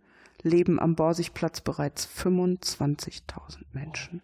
[0.43, 4.23] leben am Borsigplatz bereits 25.000 Menschen.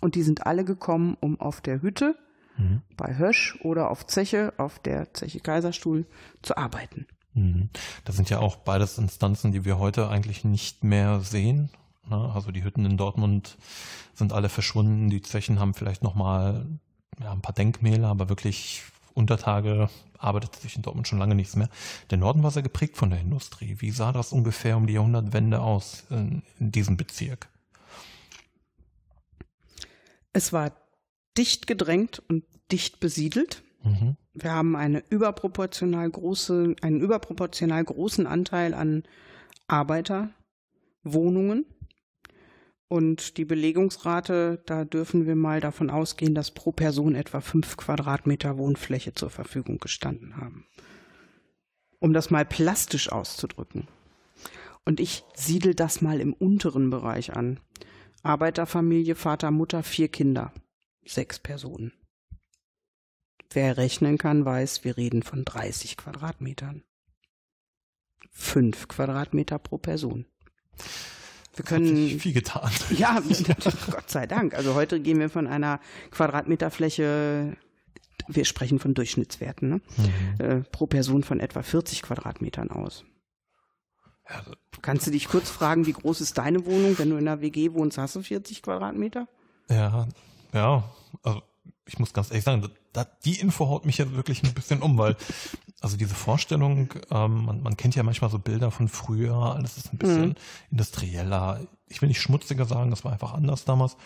[0.00, 2.16] Und die sind alle gekommen, um auf der Hütte
[2.56, 2.82] mhm.
[2.96, 6.06] bei Hösch oder auf Zeche, auf der Zeche Kaiserstuhl
[6.42, 7.06] zu arbeiten.
[7.34, 7.70] Mhm.
[8.04, 11.70] Das sind ja auch beides Instanzen, die wir heute eigentlich nicht mehr sehen.
[12.08, 12.30] Ne?
[12.34, 13.56] Also die Hütten in Dortmund
[14.14, 15.10] sind alle verschwunden.
[15.10, 16.66] Die Zechen haben vielleicht noch mal
[17.20, 18.82] ja, ein paar Denkmäler, aber wirklich
[19.14, 19.88] Untertage
[20.22, 21.68] arbeitet sich in Dortmund schon lange nichts mehr.
[22.10, 23.76] Der Norden war sehr geprägt von der Industrie.
[23.78, 27.48] Wie sah das ungefähr um die Jahrhundertwende aus in, in diesem Bezirk?
[30.32, 30.72] Es war
[31.36, 33.62] dicht gedrängt und dicht besiedelt.
[33.82, 34.16] Mhm.
[34.34, 39.02] Wir haben eine überproportional große, einen überproportional großen Anteil an
[39.66, 41.66] Arbeiterwohnungen.
[42.92, 48.58] Und die Belegungsrate, da dürfen wir mal davon ausgehen, dass pro Person etwa fünf Quadratmeter
[48.58, 50.66] Wohnfläche zur Verfügung gestanden haben.
[52.00, 53.88] Um das mal plastisch auszudrücken.
[54.84, 57.60] Und ich siedel das mal im unteren Bereich an.
[58.22, 60.52] Arbeiterfamilie, Vater, Mutter, vier Kinder,
[61.02, 61.94] sechs Personen.
[63.48, 66.82] Wer rechnen kann, weiß, wir reden von 30 Quadratmetern.
[68.32, 70.26] Fünf Quadratmeter pro Person.
[71.54, 72.70] Wir können viel getan.
[72.96, 73.20] Ja,
[73.90, 74.54] Gott sei Dank.
[74.54, 77.56] Also heute gehen wir von einer Quadratmeterfläche,
[78.28, 79.80] wir sprechen von Durchschnittswerten, ne?
[79.96, 80.44] mhm.
[80.44, 83.04] äh, pro Person von etwa 40 Quadratmetern aus.
[84.28, 84.42] Ja,
[84.80, 86.98] Kannst du dich kurz fragen, wie groß ist deine Wohnung?
[86.98, 89.28] Wenn du in einer WG wohnst, hast du 40 Quadratmeter?
[89.68, 90.08] Ja,
[90.52, 90.84] ja.
[91.22, 91.42] Also
[91.86, 94.98] ich muss ganz ehrlich sagen, da, die Info haut mich jetzt wirklich ein bisschen um,
[94.98, 95.16] weil
[95.80, 99.92] also diese Vorstellung, ähm, man, man kennt ja manchmal so Bilder von früher, alles ist
[99.92, 100.34] ein bisschen mhm.
[100.70, 101.66] industrieller.
[101.88, 103.96] Ich will nicht schmutziger sagen, das war einfach anders damals.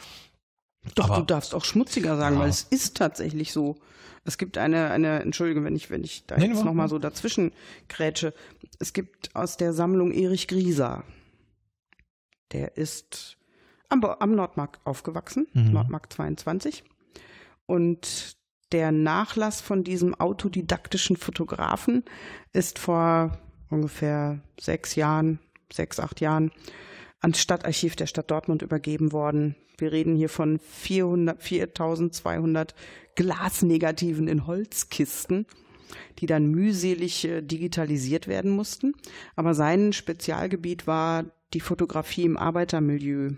[0.95, 2.43] Doch, Aber, du darfst auch schmutziger sagen, ja.
[2.43, 3.77] weil es ist tatsächlich so.
[4.25, 7.53] Es gibt eine, eine, Entschuldige, wenn ich, wenn ich da nee, jetzt nochmal so dazwischen
[7.89, 8.35] grätsche.
[8.81, 11.05] Es gibt aus der Sammlung Erich Grieser.
[12.53, 13.37] Der ist
[13.89, 15.73] am, am Nordmarkt aufgewachsen, mhm.
[15.73, 16.85] Nordmarkt 22.
[17.67, 18.37] Und
[18.73, 22.05] der Nachlass von diesem autodidaktischen Fotografen
[22.53, 23.39] ist vor
[23.71, 25.39] ungefähr sechs Jahren,
[25.73, 26.51] sechs, acht Jahren
[27.21, 29.57] ans Stadtarchiv der Stadt Dortmund übergeben worden.
[29.79, 32.75] Wir reden hier von 400, 4200
[33.15, 35.47] Glasnegativen in Holzkisten,
[36.19, 38.95] die dann mühselig äh, digitalisiert werden mussten.
[39.35, 41.25] Aber sein Spezialgebiet war
[41.55, 43.33] die Fotografie im Arbeitermilieu.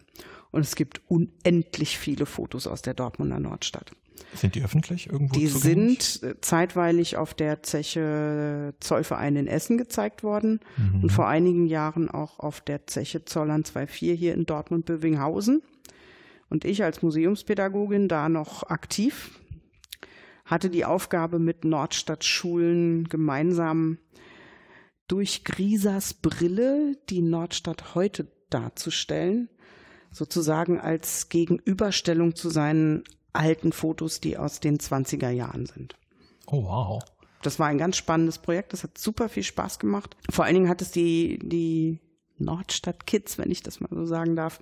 [0.51, 3.93] Und es gibt unendlich viele Fotos aus der Dortmunder Nordstadt.
[4.35, 5.35] Sind die öffentlich irgendwo?
[5.35, 6.02] Die zugänglich?
[6.04, 11.02] sind zeitweilig auf der Zeche Zollverein in Essen gezeigt worden mhm.
[11.02, 15.62] und vor einigen Jahren auch auf der Zeche Zollern 2.4 hier in Dortmund-Bövinghausen.
[16.50, 19.31] Und ich als Museumspädagogin da noch aktiv
[20.48, 23.98] hatte die Aufgabe mit Nordstadtschulen gemeinsam
[25.07, 29.50] durch Griesers Brille die Nordstadt heute darzustellen,
[30.11, 33.04] sozusagen als Gegenüberstellung zu seinen
[33.38, 35.94] alten Fotos, die aus den 20er Jahren sind.
[36.46, 37.03] Oh, wow.
[37.42, 38.72] Das war ein ganz spannendes Projekt.
[38.72, 40.16] Das hat super viel Spaß gemacht.
[40.29, 42.01] Vor allen Dingen hat es die, die
[42.38, 44.61] Nordstadt Kids, wenn ich das mal so sagen darf,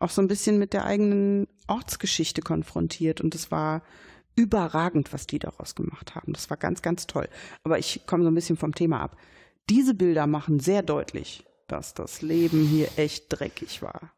[0.00, 3.20] auch so ein bisschen mit der eigenen Ortsgeschichte konfrontiert.
[3.20, 3.82] Und es war
[4.34, 6.32] überragend, was die daraus gemacht haben.
[6.32, 7.28] Das war ganz, ganz toll.
[7.62, 9.16] Aber ich komme so ein bisschen vom Thema ab.
[9.70, 14.12] Diese Bilder machen sehr deutlich, dass das Leben hier echt dreckig war.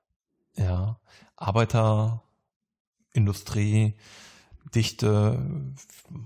[0.57, 0.99] Ja,
[1.37, 2.23] Arbeiter
[3.13, 3.95] Industrie,
[4.75, 5.43] Dichte,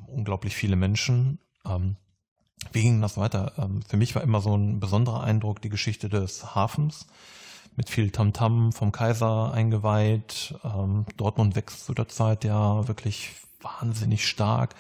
[0.07, 1.39] unglaublich viele Menschen.
[1.65, 1.97] Ähm,
[2.73, 3.53] wie ging das weiter?
[3.59, 7.07] Ähm, für mich war immer so ein besonderer Eindruck die Geschichte des Hafens
[7.77, 10.55] mit viel Tamtam -Tam vom Kaiser eingeweiht.
[10.65, 14.75] Ähm, Dortmund wächst zu der Zeit ja wirklich wahnsinnig stark,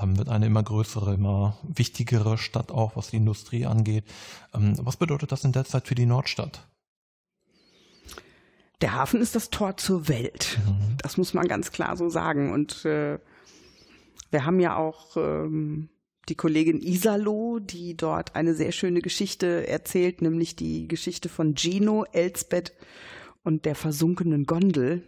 [0.00, 4.04] ähm, wird eine immer größere, immer wichtigere Stadt auch, was die Industrie angeht.
[4.54, 6.66] Ähm, was bedeutet das in der Zeit für die Nordstadt?
[8.82, 10.58] Der Hafen ist das Tor zur Welt.
[10.66, 10.96] Mhm.
[11.00, 12.52] Das muss man ganz klar so sagen.
[12.52, 13.18] Und äh,
[14.30, 15.88] wir haben ja auch ähm,
[16.28, 22.04] die Kollegin Isalo, die dort eine sehr schöne Geschichte erzählt, nämlich die Geschichte von Gino,
[22.12, 22.72] Elsbeth
[23.44, 25.02] und der versunkenen Gondel.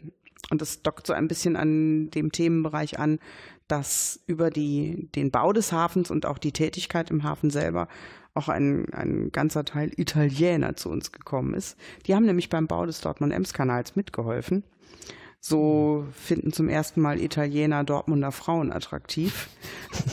[0.51, 3.19] Und das dockt so ein bisschen an dem Themenbereich an,
[3.67, 7.89] dass über die, den Bau des Hafens und auch die Tätigkeit im Hafen selber
[8.35, 11.77] auch ein, ein ganzer Teil Italiener zu uns gekommen ist.
[12.07, 14.65] Die haben nämlich beim Bau des Dortmund-Ems-Kanals mitgeholfen.
[15.41, 19.49] So finden zum ersten Mal Italiener Dortmunder Frauen attraktiv.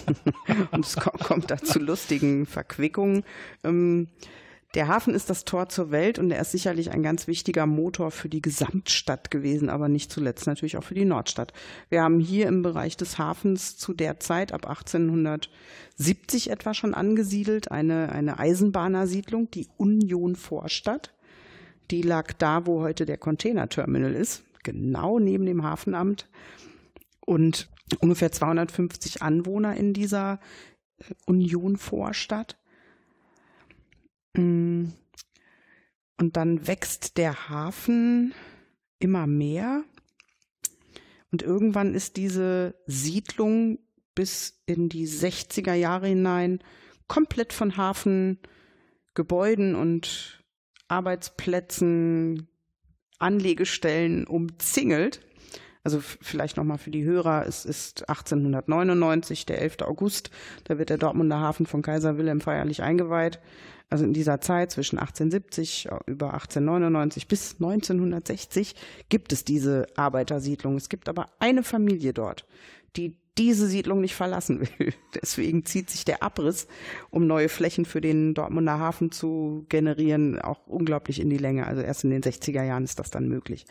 [0.72, 3.24] Und es kommt da zu lustigen Verquickungen.
[3.64, 4.08] Ähm,
[4.74, 8.10] der Hafen ist das Tor zur Welt und er ist sicherlich ein ganz wichtiger Motor
[8.12, 11.52] für die Gesamtstadt gewesen, aber nicht zuletzt natürlich auch für die Nordstadt.
[11.90, 17.70] Wir haben hier im Bereich des Hafens zu der Zeit ab 1870 etwa schon angesiedelt
[17.70, 21.14] eine, eine Eisenbahnersiedlung, die Union Vorstadt.
[21.90, 26.30] Die lag da, wo heute der Containerterminal ist, genau neben dem Hafenamt
[27.20, 30.40] und ungefähr 250 Anwohner in dieser
[31.26, 32.58] Union Vorstadt.
[34.34, 34.86] Mm.
[36.18, 38.34] Und dann wächst der Hafen
[39.00, 39.84] immer mehr.
[41.32, 43.80] Und irgendwann ist diese Siedlung
[44.14, 46.60] bis in die 60er Jahre hinein
[47.08, 50.44] komplett von Hafengebäuden und
[50.88, 52.48] Arbeitsplätzen,
[53.18, 55.22] Anlegestellen umzingelt.
[55.84, 59.82] Also vielleicht nochmal für die Hörer, es ist 1899, der 11.
[59.82, 60.30] August,
[60.66, 63.40] da wird der Dortmunder Hafen von Kaiser Wilhelm feierlich eingeweiht.
[63.92, 68.74] Also in dieser Zeit zwischen 1870 über 1899 bis 1960
[69.10, 70.78] gibt es diese Arbeitersiedlung.
[70.78, 72.46] Es gibt aber eine Familie dort,
[72.96, 74.94] die diese Siedlung nicht verlassen will.
[75.22, 76.68] Deswegen zieht sich der Abriss,
[77.10, 81.68] um neue Flächen für den Dortmunder Hafen zu generieren, auch unglaublich in die Länge.
[81.68, 83.66] Also erst in den 60er Jahren ist das dann möglich.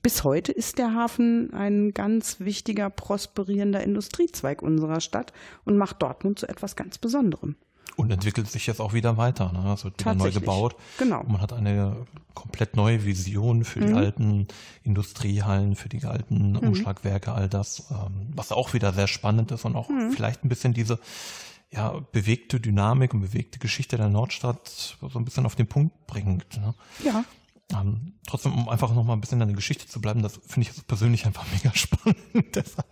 [0.00, 5.32] Bis heute ist der Hafen ein ganz wichtiger, prosperierender Industriezweig unserer Stadt
[5.64, 7.56] und macht Dortmund zu etwas ganz Besonderem.
[7.96, 9.52] Und entwickelt sich jetzt auch wieder weiter.
[9.52, 9.72] Ne?
[9.74, 10.76] Es wird wieder neu gebaut.
[10.98, 11.22] Genau.
[11.24, 13.96] man hat eine komplett neue Vision für die mhm.
[13.96, 14.48] alten
[14.84, 16.58] Industriehallen, für die alten mhm.
[16.58, 20.12] Umschlagwerke, all das, ähm, was auch wieder sehr spannend ist und auch mhm.
[20.12, 20.98] vielleicht ein bisschen diese
[21.70, 26.56] ja, bewegte Dynamik und bewegte Geschichte der Nordstadt so ein bisschen auf den Punkt bringt.
[26.56, 26.74] Ne?
[27.04, 27.24] Ja.
[27.72, 30.68] Ähm, trotzdem, um einfach noch mal ein bisschen an der Geschichte zu bleiben, das finde
[30.68, 32.18] ich persönlich einfach mega spannend.
[32.54, 32.86] Deshalb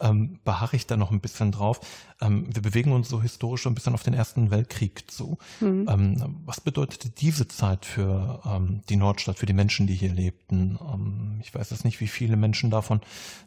[0.00, 1.80] ähm, beharre ich da noch ein bisschen drauf.
[2.20, 5.38] Ähm, wir bewegen uns so historisch ein bisschen auf den Ersten Weltkrieg zu.
[5.60, 5.86] Mhm.
[5.88, 10.78] Ähm, was bedeutete diese Zeit für ähm, die Nordstadt, für die Menschen, die hier lebten?
[10.80, 13.00] Ähm, ich weiß jetzt nicht, wie viele Menschen davon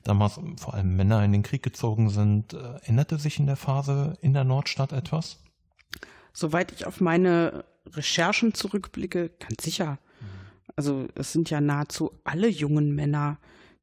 [0.03, 2.53] damals, vor allem Männer, in den Krieg gezogen sind.
[2.53, 5.39] Äh, änderte sich in der Phase in der Nordstadt etwas?
[6.33, 9.97] Soweit ich auf meine Recherchen zurückblicke, ganz sicher.
[10.77, 13.39] Also es sind ja nahezu alle jungen Männer,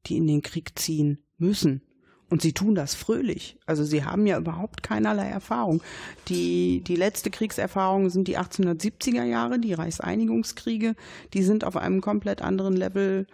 [0.07, 1.81] die in den Krieg ziehen müssen.
[2.29, 3.57] Und sie tun das fröhlich.
[3.67, 5.83] Also sie haben ja überhaupt keinerlei Erfahrung.
[6.27, 10.95] Die, die letzte Kriegserfahrung sind die 1870er Jahre, die Reichseinigungskriege.
[11.33, 13.27] Die sind auf einem komplett anderen Level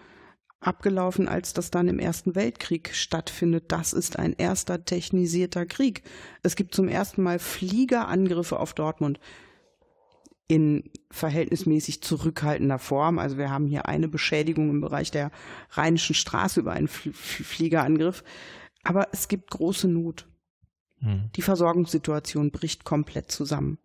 [0.60, 3.66] abgelaufen, als das dann im Ersten Weltkrieg stattfindet.
[3.70, 6.04] Das ist ein erster technisierter Krieg.
[6.44, 9.20] Es gibt zum ersten Mal Fliegerangriffe auf Dortmund
[10.48, 13.20] in verhältnismäßig zurückhaltender Form.
[13.20, 15.32] Also wir haben hier eine Beschädigung im Bereich der
[15.72, 18.24] Rheinischen Straße über einen Fliegerangriff.
[18.84, 20.28] Aber es gibt große Not.
[21.00, 21.30] Hm.
[21.36, 23.78] Die Versorgungssituation bricht komplett zusammen.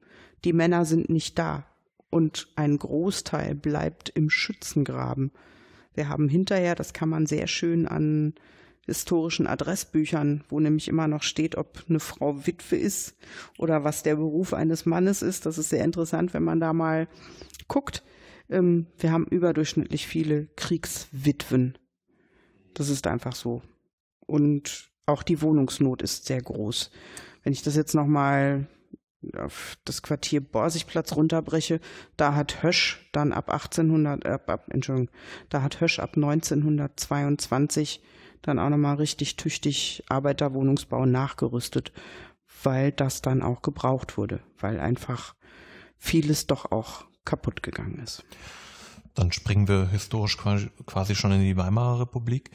[0.44, 1.66] Die Männer sind nicht da.
[2.10, 5.32] Und ein Großteil bleibt im Schützengraben.
[5.94, 8.34] Wir haben hinterher, das kann man sehr schön an
[8.86, 13.16] historischen Adressbüchern, wo nämlich immer noch steht, ob eine Frau Witwe ist
[13.58, 15.44] oder was der Beruf eines Mannes ist.
[15.44, 17.08] Das ist sehr interessant, wenn man da mal
[17.68, 18.02] guckt.
[18.48, 21.76] Ähm, wir haben überdurchschnittlich viele Kriegswitwen.
[22.74, 23.62] Das ist einfach so.
[24.26, 26.90] Und auch die Wohnungsnot ist sehr groß.
[27.42, 28.66] Wenn ich das jetzt nochmal
[29.36, 31.80] auf das Quartier Borsigplatz runterbreche,
[32.16, 35.10] da hat Hösch dann ab 1800, äh, ab, Entschuldigung,
[35.48, 38.02] da hat Hösch ab 1922
[38.46, 41.92] dann auch nochmal richtig tüchtig Arbeiterwohnungsbau nachgerüstet,
[42.62, 45.34] weil das dann auch gebraucht wurde, weil einfach
[45.98, 48.24] vieles doch auch kaputt gegangen ist.
[49.14, 52.50] Dann springen wir historisch quasi schon in die Weimarer Republik.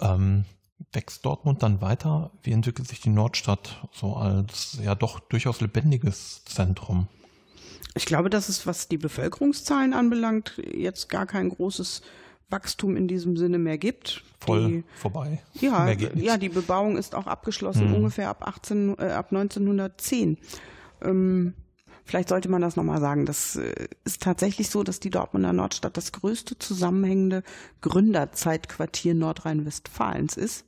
[0.00, 0.44] Ähm,
[0.92, 2.30] wächst Dortmund dann weiter?
[2.42, 7.08] Wie entwickelt sich die Nordstadt so als ja doch durchaus lebendiges Zentrum?
[7.94, 12.02] Ich glaube, dass es, was die Bevölkerungszahlen anbelangt, jetzt gar kein großes
[12.54, 14.22] Wachstum in diesem Sinne mehr gibt.
[14.38, 15.42] Voll die, vorbei.
[15.54, 17.94] Ja, ja, die Bebauung ist auch abgeschlossen, hm.
[17.94, 20.38] ungefähr ab 18, äh, ab 1910.
[21.02, 21.54] Ähm,
[22.04, 23.26] vielleicht sollte man das nochmal sagen.
[23.26, 27.42] Das äh, ist tatsächlich so, dass die Dortmunder Nordstadt das größte zusammenhängende
[27.80, 30.64] Gründerzeitquartier Nordrhein-Westfalens ist.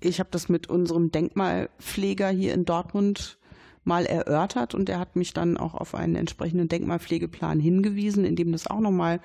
[0.00, 3.38] Ich habe das mit unserem Denkmalpfleger hier in Dortmund
[3.84, 8.52] mal erörtert und er hat mich dann auch auf einen entsprechenden Denkmalpflegeplan hingewiesen, in dem
[8.52, 9.20] das auch nochmal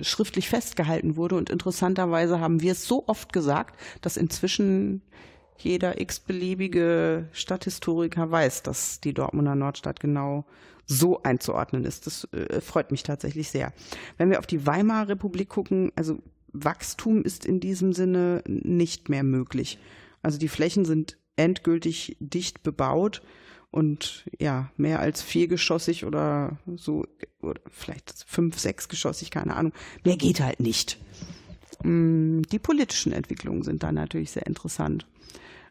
[0.00, 1.36] schriftlich festgehalten wurde.
[1.36, 5.02] Und interessanterweise haben wir es so oft gesagt, dass inzwischen
[5.58, 10.44] jeder x-beliebige Stadthistoriker weiß, dass die Dortmunder Nordstadt genau
[10.86, 12.06] so einzuordnen ist.
[12.06, 13.72] Das äh, freut mich tatsächlich sehr.
[14.18, 16.18] Wenn wir auf die Weimarer Republik gucken, also
[16.52, 19.78] Wachstum ist in diesem Sinne nicht mehr möglich.
[20.22, 23.22] Also die Flächen sind endgültig dicht bebaut
[23.74, 27.04] und ja, mehr als viergeschossig oder so,
[27.42, 29.72] oder vielleicht fünf, sechsgeschossig, keine Ahnung.
[30.04, 30.96] Mehr geht halt nicht.
[31.82, 35.08] Mm, die politischen Entwicklungen sind da natürlich sehr interessant.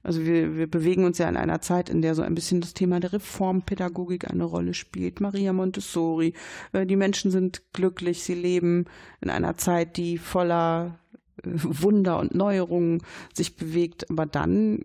[0.03, 2.73] Also wir, wir bewegen uns ja in einer Zeit, in der so ein bisschen das
[2.73, 5.21] Thema der Reformpädagogik eine Rolle spielt.
[5.21, 6.33] Maria Montessori,
[6.73, 8.83] äh, die Menschen sind glücklich, sie leben
[9.21, 10.99] in einer Zeit, die voller
[11.37, 13.01] äh, Wunder und Neuerungen
[13.33, 14.09] sich bewegt.
[14.09, 14.83] Aber dann,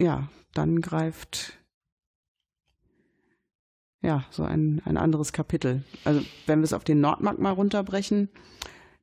[0.00, 1.56] ja, dann greift
[4.06, 5.82] ja, so ein, ein anderes Kapitel.
[6.04, 8.28] Also wenn wir es auf den Nordmarkt mal runterbrechen,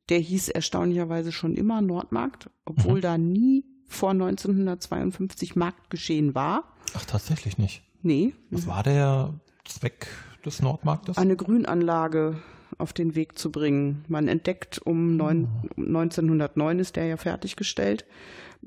[0.07, 3.01] der hieß erstaunlicherweise schon immer Nordmarkt, obwohl mhm.
[3.01, 6.63] da nie vor 1952 Marktgeschehen war.
[6.95, 7.83] Ach, tatsächlich nicht.
[8.01, 8.33] Nee.
[8.49, 9.33] Was war der
[9.65, 10.07] Zweck
[10.45, 11.17] des Nordmarktes?
[11.17, 12.41] Eine Grünanlage
[12.77, 14.05] auf den Weg zu bringen.
[14.07, 18.05] Man entdeckt um neun, 1909 ist der ja fertiggestellt,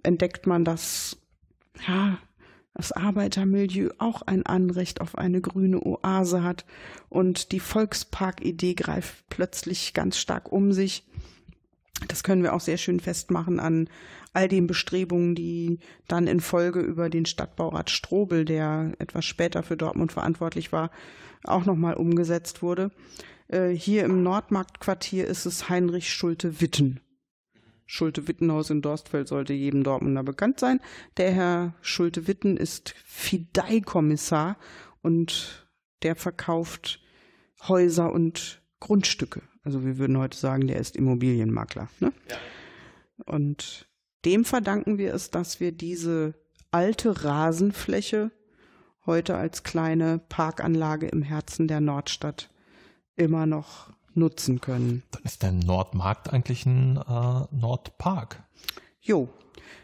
[0.03, 1.17] entdeckt man, dass
[1.89, 2.19] ja,
[2.77, 6.67] das Arbeitermilieu auch ein Anrecht auf eine grüne Oase hat
[7.09, 11.05] und die Volksparkidee greift plötzlich ganz stark um sich.
[12.09, 13.89] Das können wir auch sehr schön festmachen an
[14.35, 19.79] all den Bestrebungen, die dann in Folge über den Stadtbaurat Strobel, der etwas später für
[19.79, 20.91] Dortmund verantwortlich war,
[21.45, 22.91] auch nochmal umgesetzt wurde.
[23.49, 27.01] Äh, hier im Nordmarktquartier ist es Heinrich Schulte-Witten.
[27.87, 30.81] Schulte-Wittenhaus in Dorstfeld sollte jedem Dortmunder bekannt sein.
[31.17, 34.57] Der Herr Schulte-Witten ist Fideikommissar
[35.03, 35.69] und
[36.03, 37.01] der verkauft
[37.69, 39.43] Häuser und Grundstücke.
[39.63, 41.89] Also wir würden heute sagen, der ist Immobilienmakler.
[42.01, 42.13] Ne?
[42.29, 42.37] Ja.
[43.25, 43.89] Und
[44.25, 46.35] dem verdanken wir es, dass wir diese
[46.71, 48.31] alte Rasenfläche
[49.07, 52.51] heute als kleine Parkanlage im Herzen der Nordstadt
[53.15, 55.03] immer noch nutzen können.
[55.11, 58.43] Dann ist der Nordmarkt eigentlich ein äh, Nordpark.
[59.01, 59.29] Jo.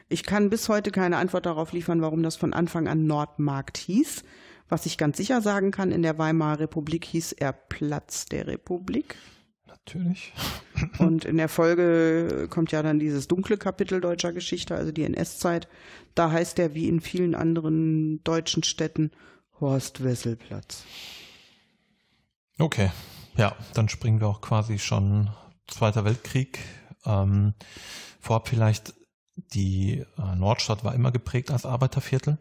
[0.09, 4.25] Ich kann bis heute keine Antwort darauf liefern, warum das von Anfang an Nordmarkt hieß.
[4.69, 9.17] Was ich ganz sicher sagen kann, in der Weimarer Republik hieß er Platz der Republik.
[9.67, 10.33] Natürlich.
[10.99, 15.69] Und in der Folge kommt ja dann dieses dunkle Kapitel deutscher Geschichte, also die NS-Zeit.
[16.15, 19.11] Da heißt er wie in vielen anderen deutschen Städten
[19.61, 20.85] Horst Wesselplatz.
[22.59, 22.91] Okay,
[23.37, 25.31] ja, dann springen wir auch quasi schon
[25.67, 26.59] Zweiter Weltkrieg.
[27.05, 27.55] Ähm,
[28.21, 28.95] vorab vielleicht,
[29.37, 32.39] die äh, Nordstadt war immer geprägt als Arbeiterviertel.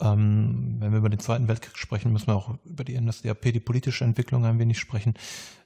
[0.00, 3.60] Ähm, wenn wir über den Zweiten Weltkrieg sprechen, müssen wir auch über die NSDAP, die
[3.60, 5.14] politische Entwicklung ein wenig sprechen.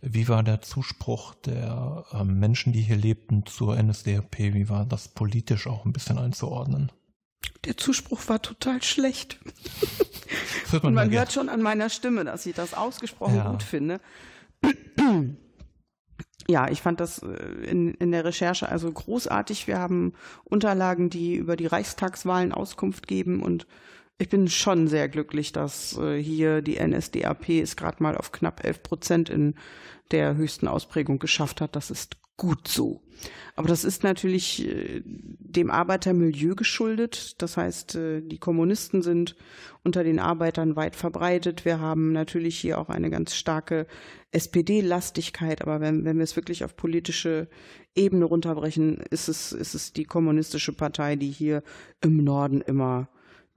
[0.01, 4.39] Wie war der Zuspruch der ähm, Menschen, die hier lebten, zur NSDAP?
[4.39, 6.91] Wie war das politisch auch ein bisschen einzuordnen?
[7.65, 9.39] Der Zuspruch war total schlecht.
[10.73, 13.51] man Und man hört schon an meiner Stimme, dass ich das ausgesprochen ja.
[13.51, 14.01] gut finde.
[16.49, 17.27] Ja, ich fand das äh,
[17.65, 19.67] in, in der Recherche also großartig.
[19.67, 20.13] Wir haben
[20.45, 23.67] Unterlagen, die über die Reichstagswahlen Auskunft geben und
[24.19, 28.65] ich bin schon sehr glücklich, dass äh, hier die NSDAP es gerade mal auf knapp
[28.65, 29.55] 11 Prozent in
[30.11, 31.75] der höchsten Ausprägung geschafft hat.
[31.75, 33.03] Das ist gut so.
[33.55, 37.41] Aber das ist natürlich äh, dem Arbeitermilieu geschuldet.
[37.43, 39.37] Das heißt, äh, die Kommunisten sind
[39.85, 41.64] unter den Arbeitern weit verbreitet.
[41.64, 43.87] Wir haben natürlich hier auch eine ganz starke
[44.30, 45.62] SPD-Lastigkeit.
[45.62, 47.49] Aber wenn, wenn wir es wirklich auf politische
[47.95, 51.62] Ebene runterbrechen, ist es, ist es die kommunistische Partei, die hier
[52.01, 53.09] im Norden immer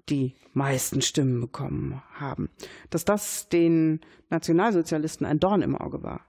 [0.10, 2.50] die meisten Stimmen bekommen haben.
[2.90, 6.22] Dass das den Nationalsozialisten ein Dorn im Auge war.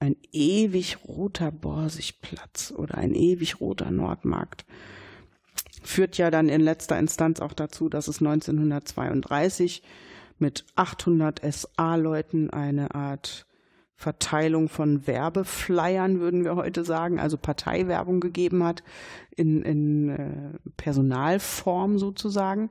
[0.00, 4.64] Ein ewig roter Borsigplatz oder ein ewig roter Nordmarkt
[5.82, 9.82] führt ja dann in letzter Instanz auch dazu, dass es 1932
[10.38, 13.46] mit 800 SA-Leuten eine Art
[13.94, 18.82] Verteilung von Werbeflyern, würden wir heute sagen, also Parteiwerbung gegeben hat,
[19.36, 22.70] in, in äh, Personalform sozusagen.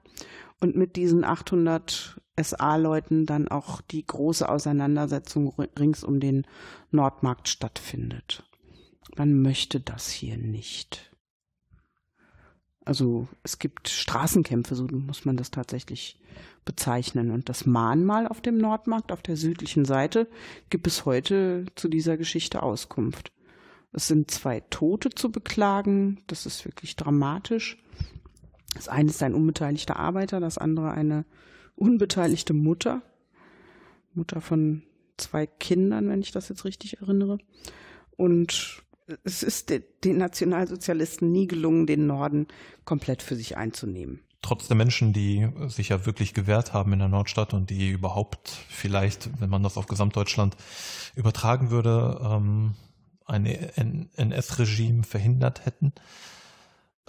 [0.60, 6.46] Und mit diesen 800 SA-Leuten dann auch die große Auseinandersetzung rings um den
[6.92, 8.44] Nordmarkt stattfindet.
[9.16, 11.12] Man möchte das hier nicht.
[12.86, 16.20] Also es gibt Straßenkämpfe, so muss man das tatsächlich
[16.66, 17.32] bezeichnen.
[17.32, 20.28] Und das Mahnmal auf dem Nordmarkt, auf der südlichen Seite,
[20.70, 23.32] gibt es heute zu dieser Geschichte Auskunft.
[23.92, 26.22] Es sind zwei Tote zu beklagen.
[26.28, 27.78] Das ist wirklich dramatisch.
[28.76, 31.26] Das eine ist ein unbeteiligter Arbeiter, das andere eine
[31.80, 33.02] unbeteiligte Mutter.
[34.14, 34.84] Mutter von
[35.18, 37.38] zwei Kindern, wenn ich das jetzt richtig erinnere.
[38.18, 38.84] Und
[39.24, 42.48] es ist den Nationalsozialisten nie gelungen, den Norden
[42.86, 47.08] komplett für sich einzunehmen trotz der Menschen, die sich ja wirklich gewehrt haben in der
[47.08, 50.56] Nordstadt und die überhaupt vielleicht, wenn man das auf Gesamtdeutschland
[51.16, 52.76] übertragen würde, ähm,
[53.26, 53.46] ein
[54.16, 55.94] NS-Regime verhindert hätten,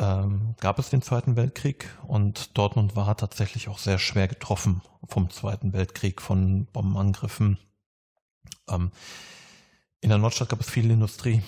[0.01, 5.31] ähm, gab es den Zweiten Weltkrieg und Dortmund war tatsächlich auch sehr schwer getroffen vom
[5.31, 7.59] Zweiten Weltkrieg, von Bombenangriffen.
[8.69, 8.91] Ähm,
[10.01, 11.43] in der Nordstadt gab es viel Industrie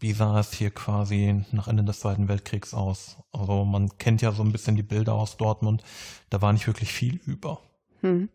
[0.00, 3.16] wie sah es hier quasi nach Ende des Zweiten Weltkriegs aus?
[3.32, 5.82] Also man kennt ja so ein bisschen die Bilder aus Dortmund,
[6.30, 7.60] da war nicht wirklich viel über.
[8.00, 8.28] Hm.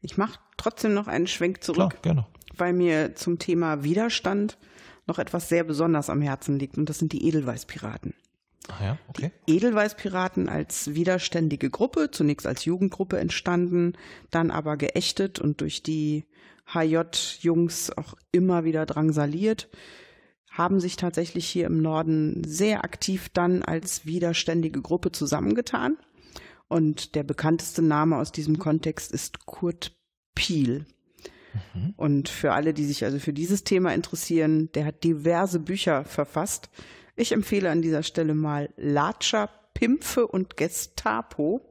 [0.00, 4.58] Ich mache trotzdem noch einen Schwenk zurück, Klar, weil mir zum Thema Widerstand
[5.06, 8.14] noch etwas sehr besonders am Herzen liegt und das sind die Edelweißpiraten.
[8.68, 9.30] Ah ja, okay.
[9.48, 13.94] Die Edelweißpiraten als widerständige Gruppe, zunächst als Jugendgruppe entstanden,
[14.30, 16.26] dann aber geächtet und durch die
[16.72, 19.68] HJ-Jungs auch immer wieder drangsaliert
[20.50, 25.96] haben sich tatsächlich hier im Norden sehr aktiv dann als widerständige Gruppe zusammengetan.
[26.66, 29.96] Und der bekannteste Name aus diesem Kontext ist Kurt
[30.34, 30.84] Piel.
[31.74, 31.94] Mhm.
[31.96, 36.68] Und für alle, die sich also für dieses Thema interessieren, der hat diverse Bücher verfasst.
[37.18, 41.68] Ich empfehle an dieser Stelle mal Latscher, Pimpfe und Gestapo.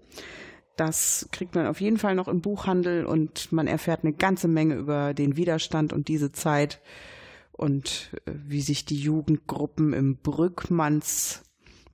[0.76, 4.76] Das kriegt man auf jeden Fall noch im Buchhandel und man erfährt eine ganze Menge
[4.76, 6.82] über den Widerstand und diese Zeit
[7.54, 11.44] und äh, wie sich die Jugendgruppen im Brückmanns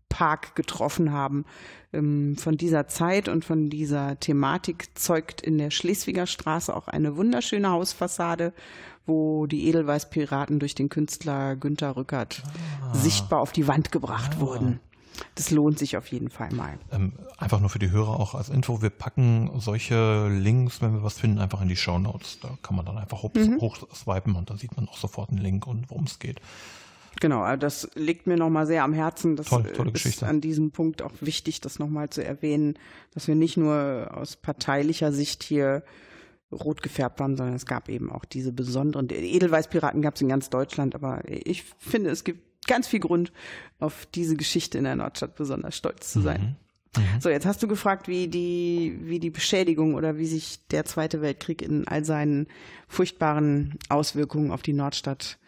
[0.10, 1.46] Park getroffen haben.
[1.92, 7.18] Ähm, von dieser Zeit und von dieser Thematik zeugt in der Schleswiger Straße auch eine
[7.18, 8.52] wunderschöne Hausfassade,
[9.06, 12.44] wo die Edelweißpiraten durch den Künstler Günter Rückert
[12.82, 12.96] ah.
[12.96, 14.42] sichtbar auf die Wand gebracht ah.
[14.42, 14.80] wurden.
[15.36, 16.78] Das lohnt sich auf jeden Fall mal.
[16.92, 18.82] Ähm, einfach nur für die Hörer auch als Info.
[18.82, 22.40] Wir packen solche Links, wenn wir was finden, einfach in die Show Notes.
[22.42, 23.60] Da kann man dann einfach hoch, mhm.
[23.60, 26.42] hochswipen und da sieht man auch sofort einen Link und worum es geht.
[27.20, 29.36] Genau, das liegt mir nochmal sehr am Herzen.
[29.36, 32.74] Das Toll, tolle ist an diesem Punkt auch wichtig, das nochmal zu erwähnen,
[33.14, 35.84] dass wir nicht nur aus parteilicher Sicht hier
[36.54, 40.50] rot gefärbt waren, sondern es gab eben auch diese besonderen Edelweißpiraten gab es in ganz
[40.50, 43.32] Deutschland, aber ich finde, es gibt ganz viel Grund,
[43.80, 46.42] auf diese Geschichte in der Nordstadt besonders stolz zu sein.
[46.42, 47.02] Mhm.
[47.02, 47.22] Mhm.
[47.22, 51.22] So, jetzt hast du gefragt, wie die, wie die Beschädigung oder wie sich der Zweite
[51.22, 52.48] Weltkrieg in all seinen
[52.88, 55.40] furchtbaren Auswirkungen auf die Nordstadt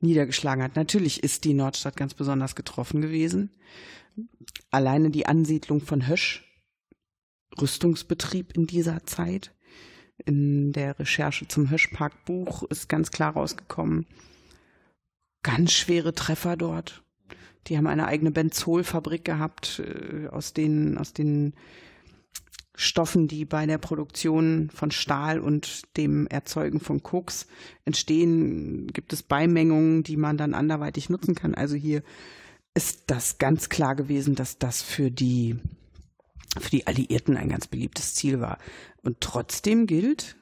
[0.00, 0.76] niedergeschlagen hat.
[0.76, 3.50] Natürlich ist die Nordstadt ganz besonders getroffen gewesen.
[4.70, 6.44] Alleine die Ansiedlung von Hösch,
[7.60, 9.52] Rüstungsbetrieb in dieser Zeit.
[10.24, 14.06] In der Recherche zum Höschparkbuch ist ganz klar rausgekommen,
[15.42, 17.02] ganz schwere Treffer dort.
[17.66, 21.54] Die haben eine eigene Benzolfabrik gehabt, äh, aus den, aus den
[22.74, 27.46] Stoffen, die bei der Produktion von Stahl und dem Erzeugen von Koks
[27.84, 31.54] entstehen, gibt es Beimengungen, die man dann anderweitig nutzen kann.
[31.54, 32.02] Also hier
[32.74, 35.56] ist das ganz klar gewesen, dass das für die,
[36.58, 38.58] für die Alliierten ein ganz beliebtes Ziel war.
[39.02, 40.36] Und trotzdem gilt,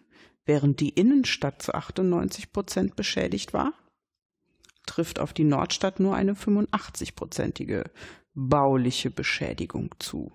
[0.44, 3.72] während die Innenstadt zu 98 Prozent beschädigt war,
[4.86, 7.84] trifft auf die Nordstadt nur eine 85-prozentige
[8.34, 10.32] bauliche Beschädigung zu.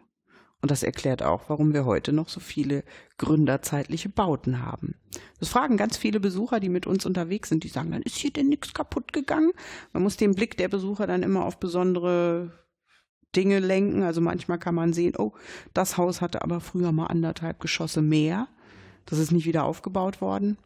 [0.62, 2.84] Und das erklärt auch, warum wir heute noch so viele
[3.18, 4.96] gründerzeitliche Bauten haben.
[5.40, 7.64] Das fragen ganz viele Besucher, die mit uns unterwegs sind.
[7.64, 9.52] Die sagen dann, ist hier denn nichts kaputt gegangen?
[9.94, 12.52] Man muss den Blick der Besucher dann immer auf besondere
[13.36, 14.04] Dinge lenken.
[14.04, 15.34] Also manchmal kann man sehen, oh,
[15.74, 18.48] das Haus hatte aber früher mal anderthalb Geschosse mehr.
[19.06, 20.58] Das ist nicht wieder aufgebaut worden.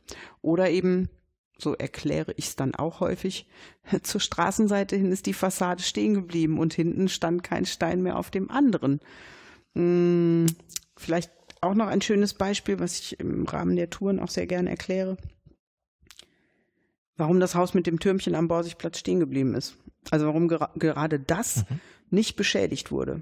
[0.41, 1.09] Oder eben,
[1.57, 3.47] so erkläre ich es dann auch häufig,
[4.03, 8.31] zur Straßenseite hin ist die Fassade stehen geblieben und hinten stand kein Stein mehr auf
[8.31, 8.99] dem anderen.
[9.75, 10.47] Hm,
[10.95, 14.69] vielleicht auch noch ein schönes Beispiel, was ich im Rahmen der Touren auch sehr gerne
[14.69, 15.17] erkläre.
[17.17, 19.75] Warum das Haus mit dem Türmchen am Borsigplatz stehen geblieben ist.
[20.09, 21.81] Also warum gera gerade das mhm.
[22.11, 23.21] Nicht beschädigt wurde.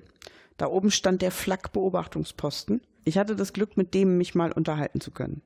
[0.58, 2.82] Da oben stand der Flak-Beobachtungsposten.
[3.06, 5.42] Ich hatte das Glück, mit dem mich mal unterhalten zu können.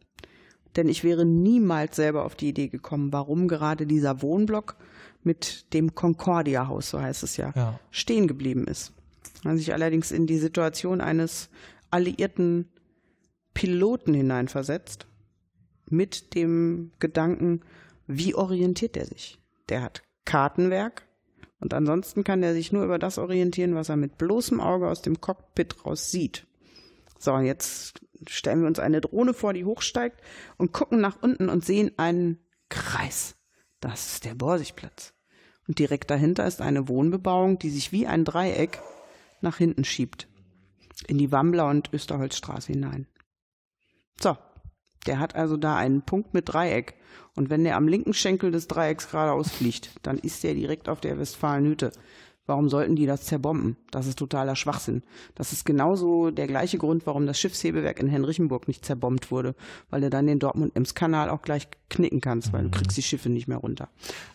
[0.76, 4.78] Denn ich wäre niemals selber auf die Idee gekommen, warum gerade dieser Wohnblock
[5.24, 8.94] mit dem Concordia-Haus, so heißt es ja, ja, stehen geblieben ist.
[9.44, 11.50] Man sich allerdings in die Situation eines
[11.90, 12.70] alliierten
[13.54, 15.08] Piloten hineinversetzt,
[15.90, 17.62] mit dem Gedanken,
[18.08, 19.40] wie orientiert er sich?
[19.70, 21.06] Der hat Kartenwerk
[21.62, 25.02] und ansonsten kann er sich nur über das orientieren, was er mit bloßem Auge aus
[25.04, 26.48] dem Cockpit raus sieht.
[27.20, 30.20] So, jetzt stellen wir uns eine Drohne vor, die hochsteigt
[30.58, 32.40] und gucken nach unten und sehen einen
[32.70, 33.36] Kreis.
[33.80, 35.14] Das ist der Borsigplatz.
[35.68, 38.80] Und direkt dahinter ist eine Wohnbebauung, die sich wie ein Dreieck
[39.42, 40.28] nach hinten schiebt.
[41.08, 43.08] In die Wambler und Österholzstraße hinein.
[44.20, 44.36] So,
[45.08, 46.96] der hat also da einen Punkt mit Dreieck.
[47.36, 51.00] Und wenn der am linken Schenkel des Dreiecks geradeaus fliegt, dann ist der direkt auf
[51.00, 51.92] der Westfalenhütte.
[52.48, 53.78] Warum sollten die das zerbomben?
[53.92, 55.04] Das ist totaler Schwachsinn.
[55.36, 59.56] Das ist genauso der gleiche Grund, warum das Schiffshebewerk in Henrichenburg nicht zerbombt wurde,
[59.90, 62.72] weil du dann den Dortmund-Ems-Kanal auch gleich knicken kannst, weil du mhm.
[62.72, 63.90] kriegst die Schiffe nicht mehr runter.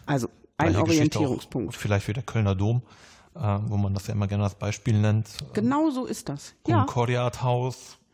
[0.07, 1.75] Also ein Orientierungspunkt.
[1.75, 2.83] Vielleicht wie der Kölner Dom
[3.41, 5.29] äh, wo man das ja immer gerne als Beispiel nennt.
[5.53, 6.55] Genau so ist das.
[6.63, 7.31] Concordia ja.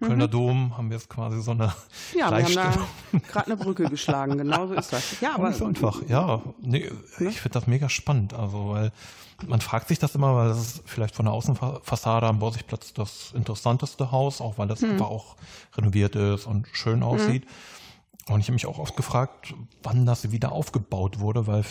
[0.02, 0.30] Kölner mhm.
[0.30, 1.72] Dom, haben wir jetzt quasi so eine
[2.14, 5.20] Ja, wir haben gerade eine Brücke geschlagen, genau so ist das.
[5.20, 6.42] Ja, aber so einfach, ja.
[6.60, 7.28] Nee, ne?
[7.28, 8.92] Ich finde das mega spannend, also weil
[9.46, 13.32] man fragt sich das immer, weil das ist vielleicht von der Außenfassade am Borsigplatz das
[13.34, 14.92] interessanteste Haus, auch weil das mhm.
[14.92, 15.36] einfach auch
[15.76, 17.04] renoviert ist und schön mhm.
[17.04, 17.44] aussieht.
[17.44, 17.81] Mhm.
[18.28, 21.64] Und ich habe mich auch oft gefragt, wann das wieder aufgebaut wurde, weil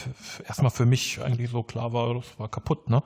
[0.46, 3.04] erstmal für mich eigentlich so klar war, das war kaputt, ne?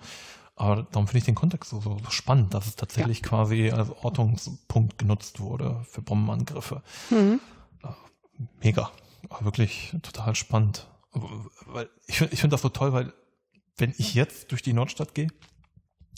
[0.56, 3.28] Aber darum finde ich den Kontext so, so spannend, dass es tatsächlich ja.
[3.28, 6.82] quasi als Ortungspunkt genutzt wurde für Bombenangriffe.
[7.10, 7.41] Mhm.
[8.62, 8.89] Mega.
[9.30, 10.88] Aber wirklich total spannend.
[11.66, 13.14] Weil ich finde ich finde das so toll, weil
[13.78, 15.28] wenn ich jetzt durch die Nordstadt gehe,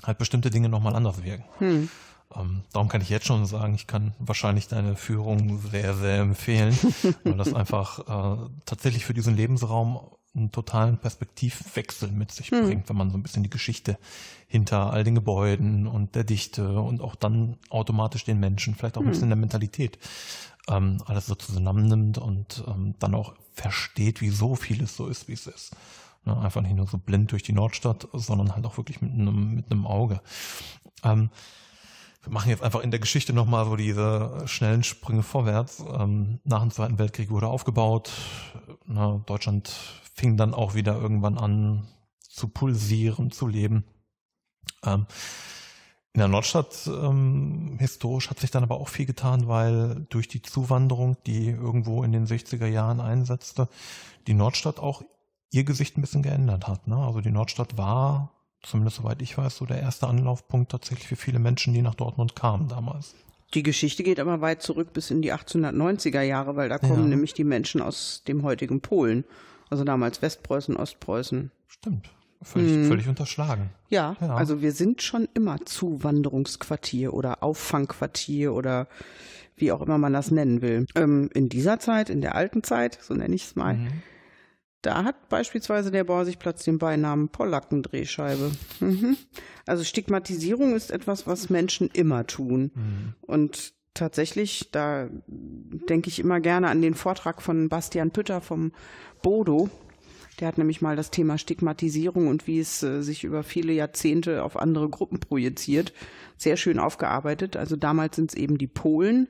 [0.03, 1.45] halt bestimmte Dinge nochmal anders wirken.
[1.59, 1.89] Mhm.
[2.36, 6.78] Ähm, darum kann ich jetzt schon sagen, ich kann wahrscheinlich deine Führung sehr, sehr empfehlen,
[7.23, 9.99] weil das einfach äh, tatsächlich für diesen Lebensraum
[10.36, 12.65] einen totalen Perspektivwechsel mit sich hm.
[12.65, 13.97] bringt, wenn man so ein bisschen die Geschichte
[14.47, 19.01] hinter all den Gebäuden und der Dichte und auch dann automatisch den Menschen, vielleicht auch
[19.01, 19.11] ein hm.
[19.11, 19.97] bisschen der Mentalität,
[20.69, 25.47] ähm, alles so zusammennimmt und ähm, dann auch versteht, wieso vieles so ist, wie es
[25.47, 25.75] ist.
[26.25, 29.55] Ne, einfach nicht nur so blind durch die Nordstadt, sondern halt auch wirklich mit einem,
[29.55, 30.21] mit einem Auge.
[31.03, 31.30] Ähm,
[32.28, 35.82] wir machen jetzt einfach in der Geschichte nochmal so diese schnellen Sprünge vorwärts.
[35.97, 38.11] Ähm, nach dem Zweiten Weltkrieg wurde aufgebaut.
[38.86, 39.69] Na, Deutschland
[40.13, 41.88] fing dann auch wieder irgendwann an
[42.19, 43.86] zu pulsieren, zu leben.
[44.84, 45.05] Ähm,
[46.11, 50.41] in der Nordstadt ähm, historisch hat sich dann aber auch viel getan, weil durch die
[50.41, 53.69] Zuwanderung, die irgendwo in den 60er Jahren einsetzte,
[54.25, 55.01] die Nordstadt auch
[55.51, 56.88] ihr Gesicht ein bisschen geändert hat.
[56.88, 56.97] Ne?
[56.97, 61.39] Also die Nordstadt war zumindest soweit ich weiß, so der erste Anlaufpunkt tatsächlich für viele
[61.39, 63.15] Menschen, die nach Dortmund kamen damals.
[63.53, 67.07] Die Geschichte geht aber weit zurück bis in die 1890er Jahre, weil da kommen ja.
[67.09, 69.23] nämlich die Menschen aus dem heutigen Polen.
[69.69, 71.51] Also damals Westpreußen, Ostpreußen.
[71.67, 72.09] Stimmt.
[72.41, 72.87] Völlig, hm.
[72.87, 73.71] völlig unterschlagen.
[73.89, 78.87] Ja, ja, also wir sind schon immer Zuwanderungsquartier oder Auffangquartier oder
[79.55, 80.85] wie auch immer man das nennen will.
[80.95, 83.87] Ähm, in dieser Zeit, in der alten Zeit, so nenne ich es mal, mhm.
[84.82, 88.51] Da hat beispielsweise der Borsigplatz den Beinamen Polackendrehscheibe.
[88.80, 89.17] Mhm.
[89.65, 92.71] Also Stigmatisierung ist etwas, was Menschen immer tun.
[92.73, 93.13] Mhm.
[93.21, 98.71] Und tatsächlich, da denke ich immer gerne an den Vortrag von Bastian Pütter vom
[99.23, 99.69] Bodo.
[100.39, 104.43] Der hat nämlich mal das Thema Stigmatisierung und wie es äh, sich über viele Jahrzehnte
[104.43, 105.93] auf andere Gruppen projiziert,
[106.38, 107.57] sehr schön aufgearbeitet.
[107.57, 109.28] Also damals sind es eben die Polen,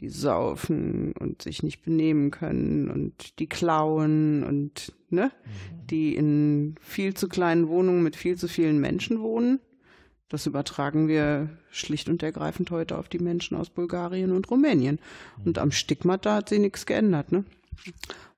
[0.00, 5.86] die saufen und sich nicht benehmen können und die klauen und ne, mhm.
[5.86, 9.60] die in viel zu kleinen Wohnungen mit viel zu vielen Menschen wohnen.
[10.28, 14.98] Das übertragen wir schlicht und ergreifend heute auf die Menschen aus Bulgarien und Rumänien.
[15.38, 15.44] Mhm.
[15.44, 17.44] Und am Stigmata hat sich nichts geändert, ne?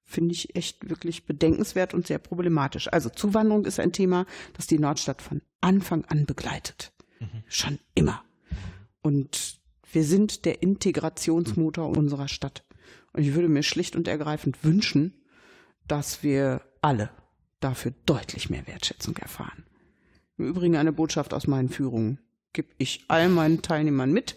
[0.02, 2.92] Finde ich echt wirklich bedenkenswert und sehr problematisch.
[2.92, 6.92] Also Zuwanderung ist ein Thema, das die Nordstadt von Anfang an begleitet.
[7.20, 7.42] Mhm.
[7.48, 8.22] Schon immer.
[9.00, 9.60] Und
[9.94, 12.64] wir sind der Integrationsmotor unserer Stadt.
[13.12, 15.14] Und ich würde mir schlicht und ergreifend wünschen,
[15.86, 17.10] dass wir alle
[17.60, 19.64] dafür deutlich mehr Wertschätzung erfahren.
[20.36, 22.18] Im Übrigen eine Botschaft aus meinen Führungen
[22.52, 24.36] gebe ich all meinen Teilnehmern mit.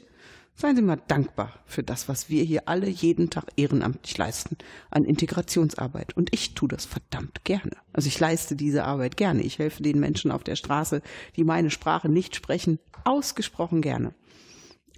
[0.56, 4.58] Seien Sie mal dankbar für das, was wir hier alle jeden Tag ehrenamtlich leisten
[4.90, 6.18] an Integrationsarbeit.
[6.18, 7.78] Und ich tue das verdammt gerne.
[7.94, 9.44] Also ich leiste diese Arbeit gerne.
[9.44, 11.02] Ich helfe den Menschen auf der Straße,
[11.36, 14.14] die meine Sprache nicht sprechen, ausgesprochen gerne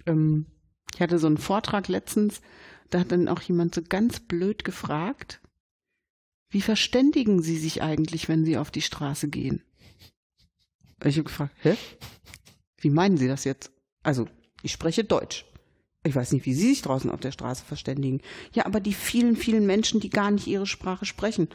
[0.06, 0.46] ähm,
[0.94, 2.40] ich hatte so einen Vortrag letztens,
[2.90, 5.40] da hat dann auch jemand so ganz blöd gefragt,
[6.50, 9.62] wie verständigen Sie sich eigentlich, wenn Sie auf die Straße gehen?
[11.04, 11.76] Ich habe gefragt, hä?
[12.78, 13.70] Wie meinen Sie das jetzt?
[14.02, 14.26] Also,
[14.62, 15.46] ich spreche Deutsch.
[16.02, 18.20] Ich weiß nicht, wie Sie sich draußen auf der Straße verständigen.
[18.52, 21.48] Ja, aber die vielen, vielen Menschen, die gar nicht ihre Sprache sprechen.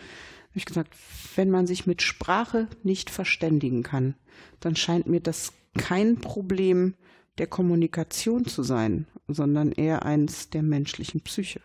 [0.50, 0.96] Habe ich gesagt,
[1.36, 4.16] wenn man sich mit Sprache nicht verständigen kann,
[4.60, 6.94] dann scheint mir das kein Problem
[7.38, 11.62] der Kommunikation zu sein, sondern eher eins der menschlichen Psyche.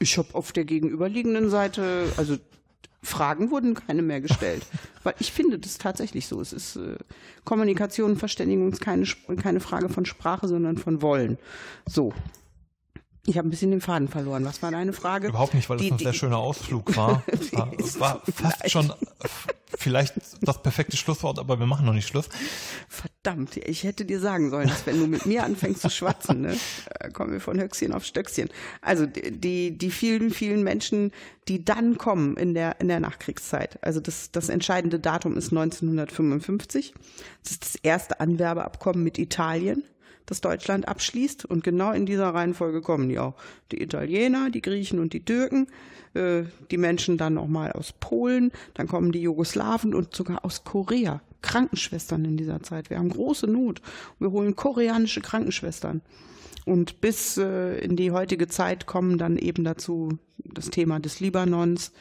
[0.00, 2.36] Ich habe auf der gegenüberliegenden Seite, also
[3.02, 4.64] Fragen wurden keine mehr gestellt,
[5.02, 6.40] weil ich finde das tatsächlich so.
[6.40, 6.96] Es ist äh,
[7.44, 9.06] Kommunikation, Verständigung ist keine,
[9.40, 11.38] keine Frage von Sprache, sondern von Wollen.
[11.86, 12.12] So,
[13.28, 14.46] ich habe ein bisschen den Faden verloren.
[14.46, 15.28] Was war deine Frage?
[15.28, 17.22] Überhaupt nicht, weil das ein sehr schöner Ausflug war.
[17.78, 18.90] es war fast schon
[19.76, 22.30] vielleicht das perfekte Schlusswort, aber wir machen noch nicht Schluss.
[22.88, 26.56] Verdammt, ich hätte dir sagen sollen, dass wenn du mit mir anfängst zu schwatzen, ne,
[27.12, 28.48] kommen wir von Höchstchen auf Stöckchen.
[28.80, 31.12] Also die, die vielen, vielen Menschen,
[31.48, 33.78] die dann kommen in der, in der Nachkriegszeit.
[33.82, 36.94] Also das, das entscheidende Datum ist 1955.
[37.42, 39.84] Das ist das erste Anwerbeabkommen mit Italien
[40.28, 41.44] das Deutschland abschließt.
[41.44, 43.34] Und genau in dieser Reihenfolge kommen die auch.
[43.72, 45.66] Die Italiener, die Griechen und die Türken,
[46.14, 51.20] äh, die Menschen dann nochmal aus Polen, dann kommen die Jugoslawen und sogar aus Korea.
[51.40, 52.90] Krankenschwestern in dieser Zeit.
[52.90, 53.80] Wir haben große Not.
[54.18, 56.02] Wir holen koreanische Krankenschwestern.
[56.64, 61.92] Und bis äh, in die heutige Zeit kommen dann eben dazu das Thema des Libanons,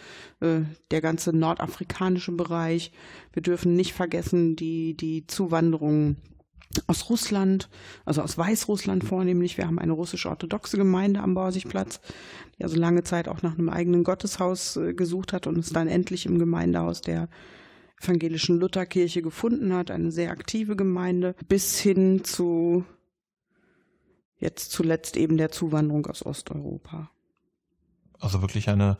[0.41, 0.61] äh,
[0.91, 2.91] der ganze nordafrikanische Bereich.
[3.31, 6.17] Wir dürfen nicht vergessen die, die Zuwanderung
[6.87, 7.69] aus Russland,
[8.05, 9.57] also aus Weißrussland vornehmlich.
[9.57, 11.99] Wir haben eine russisch-orthodoxe Gemeinde am Borsigplatz,
[12.57, 15.87] die also lange Zeit auch nach einem eigenen Gotteshaus äh, gesucht hat und es dann
[15.87, 17.29] endlich im Gemeindehaus der
[18.01, 19.91] evangelischen Lutherkirche gefunden hat.
[19.91, 22.85] Eine sehr aktive Gemeinde bis hin zu
[24.39, 27.09] jetzt zuletzt eben der Zuwanderung aus Osteuropa.
[28.19, 28.97] Also wirklich eine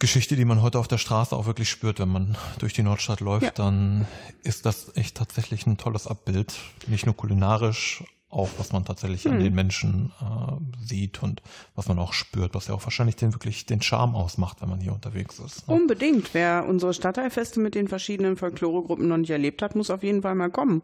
[0.00, 3.20] Geschichte, die man heute auf der Straße auch wirklich spürt, wenn man durch die Nordstadt
[3.20, 3.50] läuft, ja.
[3.50, 4.08] dann
[4.42, 6.56] ist das echt tatsächlich ein tolles Abbild.
[6.88, 9.32] Nicht nur kulinarisch, auch was man tatsächlich hm.
[9.32, 11.42] an den Menschen äh, sieht und
[11.74, 14.80] was man auch spürt, was ja auch wahrscheinlich den wirklich den Charme ausmacht, wenn man
[14.80, 15.68] hier unterwegs ist.
[15.68, 15.74] Ne?
[15.74, 16.32] Unbedingt.
[16.32, 20.34] Wer unsere Stadtteilfeste mit den verschiedenen Folkloregruppen noch nicht erlebt hat, muss auf jeden Fall
[20.34, 20.82] mal kommen.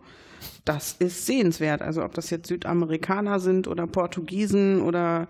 [0.66, 1.80] Das ist sehenswert.
[1.80, 5.28] Also ob das jetzt Südamerikaner sind oder Portugiesen oder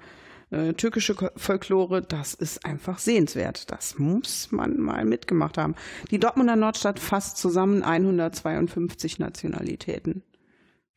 [0.50, 3.70] äh, türkische Folklore, das ist einfach sehenswert.
[3.70, 5.74] Das muss man mal mitgemacht haben.
[6.10, 10.22] Die Dortmunder Nordstadt fasst zusammen 152 Nationalitäten.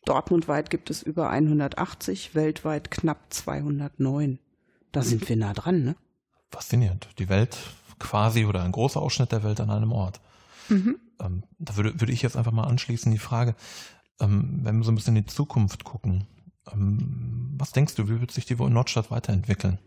[0.06, 4.40] Dortmundweit gibt es über 180, weltweit knapp 209.
[4.92, 5.96] Da sind wir nah dran, ne?
[6.52, 7.10] Faszinierend.
[7.20, 7.58] Die Welt
[8.00, 10.20] quasi oder ein großer Ausschnitt der Welt an einem Ort.
[10.70, 11.00] Mhm.
[11.20, 13.56] Ähm, da würde, würde ich jetzt einfach mal anschließen die Frage,
[14.20, 16.28] ähm, wenn wir so ein bisschen in die Zukunft gucken,
[16.76, 19.80] was denkst du, wie wird sich die Nordstadt weiterentwickeln?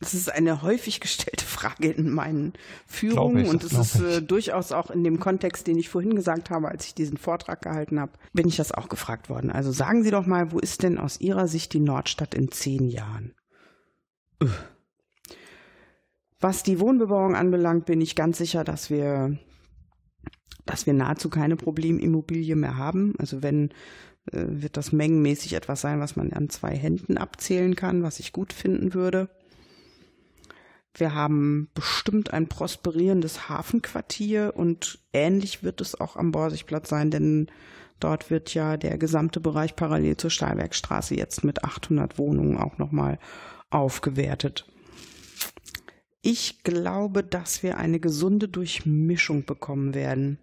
[0.00, 2.54] Das ist eine häufig gestellte Frage in meinen
[2.86, 6.48] Führungen ich, und es ist äh, durchaus auch in dem Kontext, den ich vorhin gesagt
[6.48, 9.50] habe, als ich diesen Vortrag gehalten habe, bin ich das auch gefragt worden.
[9.50, 12.88] Also sagen Sie doch mal, wo ist denn aus Ihrer Sicht die Nordstadt in zehn
[12.88, 13.34] Jahren?
[16.40, 19.36] Was die Wohnbebauung anbelangt, bin ich ganz sicher, dass wir,
[20.64, 23.12] dass wir nahezu keine Problemimmobilie mehr haben.
[23.18, 23.68] Also wenn
[24.30, 28.52] wird das mengenmäßig etwas sein, was man an zwei Händen abzählen kann, was ich gut
[28.52, 29.28] finden würde.
[30.94, 37.46] Wir haben bestimmt ein prosperierendes Hafenquartier und ähnlich wird es auch am Borsigplatz sein, denn
[38.00, 43.18] dort wird ja der gesamte Bereich parallel zur Stahlwerkstraße jetzt mit 800 Wohnungen auch nochmal
[43.70, 44.66] aufgewertet.
[46.22, 50.38] Ich glaube, dass wir eine gesunde Durchmischung bekommen werden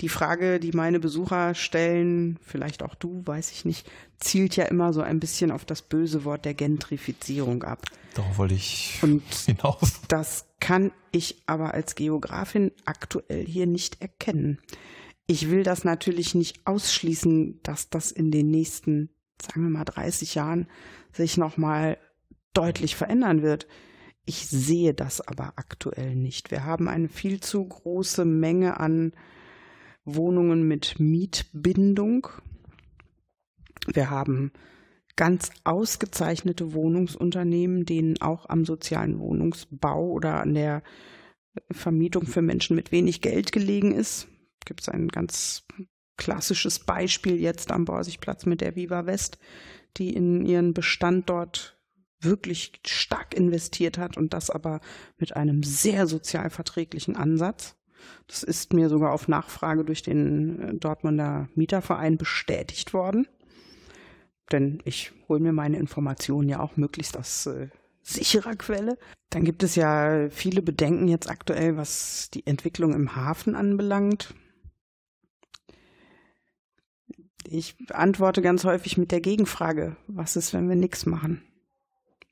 [0.00, 3.88] die Frage, die meine Besucher stellen, vielleicht auch du, weiß ich nicht,
[4.18, 7.86] zielt ja immer so ein bisschen auf das böse Wort der Gentrifizierung ab.
[8.14, 10.00] Darauf wollte ich Und hinaus.
[10.08, 14.58] Das kann ich aber als Geografin aktuell hier nicht erkennen.
[15.26, 20.34] Ich will das natürlich nicht ausschließen, dass das in den nächsten, sagen wir mal, 30
[20.34, 20.68] Jahren
[21.12, 21.98] sich nochmal
[22.54, 23.66] deutlich verändern wird.
[24.24, 26.50] Ich sehe das aber aktuell nicht.
[26.50, 29.12] Wir haben eine viel zu große Menge an
[30.04, 32.28] Wohnungen mit Mietbindung.
[33.86, 34.52] Wir haben
[35.16, 40.82] ganz ausgezeichnete Wohnungsunternehmen, denen auch am sozialen Wohnungsbau oder an der
[41.70, 44.28] Vermietung für Menschen mit wenig Geld gelegen ist.
[44.64, 45.66] Gibt es ein ganz
[46.16, 49.38] klassisches Beispiel jetzt am Borsigplatz mit der Viva West,
[49.96, 51.78] die in ihren Bestand dort
[52.20, 54.80] wirklich stark investiert hat und das aber
[55.18, 57.76] mit einem sehr sozial verträglichen Ansatz.
[58.26, 63.26] Das ist mir sogar auf Nachfrage durch den äh, Dortmunder Mieterverein bestätigt worden.
[64.50, 67.68] Denn ich hole mir meine Informationen ja auch möglichst aus äh,
[68.02, 68.98] sicherer Quelle.
[69.30, 74.34] Dann gibt es ja viele Bedenken jetzt aktuell, was die Entwicklung im Hafen anbelangt.
[77.44, 81.42] Ich antworte ganz häufig mit der Gegenfrage, was ist, wenn wir nichts machen?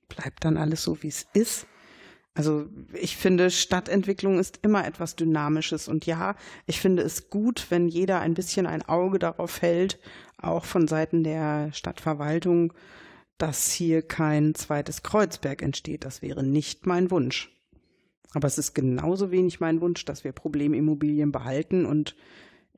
[0.08, 1.66] Bleibt dann alles so, wie es ist?
[2.40, 2.64] Also
[2.94, 5.88] ich finde, Stadtentwicklung ist immer etwas Dynamisches.
[5.88, 9.98] Und ja, ich finde es gut, wenn jeder ein bisschen ein Auge darauf hält,
[10.38, 12.72] auch von Seiten der Stadtverwaltung,
[13.36, 16.06] dass hier kein zweites Kreuzberg entsteht.
[16.06, 17.54] Das wäre nicht mein Wunsch.
[18.32, 22.16] Aber es ist genauso wenig mein Wunsch, dass wir Problemimmobilien behalten und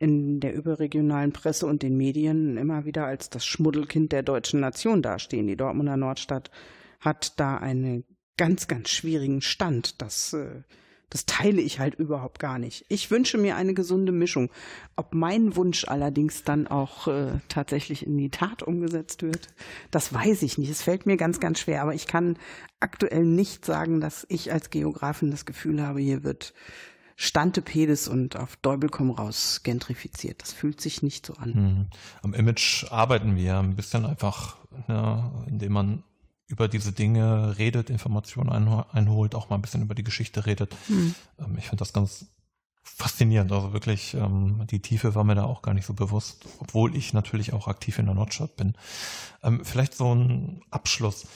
[0.00, 5.02] in der überregionalen Presse und den Medien immer wieder als das Schmuddelkind der deutschen Nation
[5.02, 5.46] dastehen.
[5.46, 6.50] Die Dortmunder Nordstadt
[6.98, 8.02] hat da eine
[8.36, 10.00] ganz, ganz schwierigen Stand.
[10.00, 10.62] Das, äh,
[11.10, 12.86] das teile ich halt überhaupt gar nicht.
[12.88, 14.50] Ich wünsche mir eine gesunde Mischung.
[14.96, 19.48] Ob mein Wunsch allerdings dann auch äh, tatsächlich in die Tat umgesetzt wird,
[19.90, 20.70] das weiß ich nicht.
[20.70, 21.82] Es fällt mir ganz, ganz schwer.
[21.82, 22.38] Aber ich kann
[22.80, 26.54] aktuell nicht sagen, dass ich als Geografin das Gefühl habe, hier wird
[27.16, 30.40] Standepedes und auf Däubel komm raus gentrifiziert.
[30.40, 31.54] Das fühlt sich nicht so an.
[31.54, 31.86] Hm.
[32.22, 34.56] Am Image arbeiten wir ein bisschen einfach,
[34.88, 36.04] ne, indem man
[36.46, 38.50] über diese Dinge redet, Informationen
[38.92, 40.76] einholt, auch mal ein bisschen über die Geschichte redet.
[40.88, 41.14] Mhm.
[41.56, 42.26] ich finde das ganz
[42.82, 43.52] faszinierend.
[43.52, 47.12] Also wirklich, ähm, die Tiefe war mir da auch gar nicht so bewusst, obwohl ich
[47.12, 48.74] natürlich auch aktiv in der Nordstadt bin.
[49.42, 51.26] Ähm, vielleicht so ein Abschluss.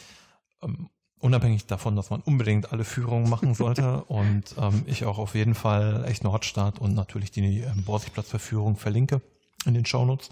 [1.18, 4.54] Unabhängig davon, dass man unbedingt alle Führungen machen sollte und
[4.86, 9.22] ich auch auf jeden Fall echt Nordstadt und natürlich die ähm, Borsigplatzverführung verlinke
[9.64, 10.30] in den Shownotes.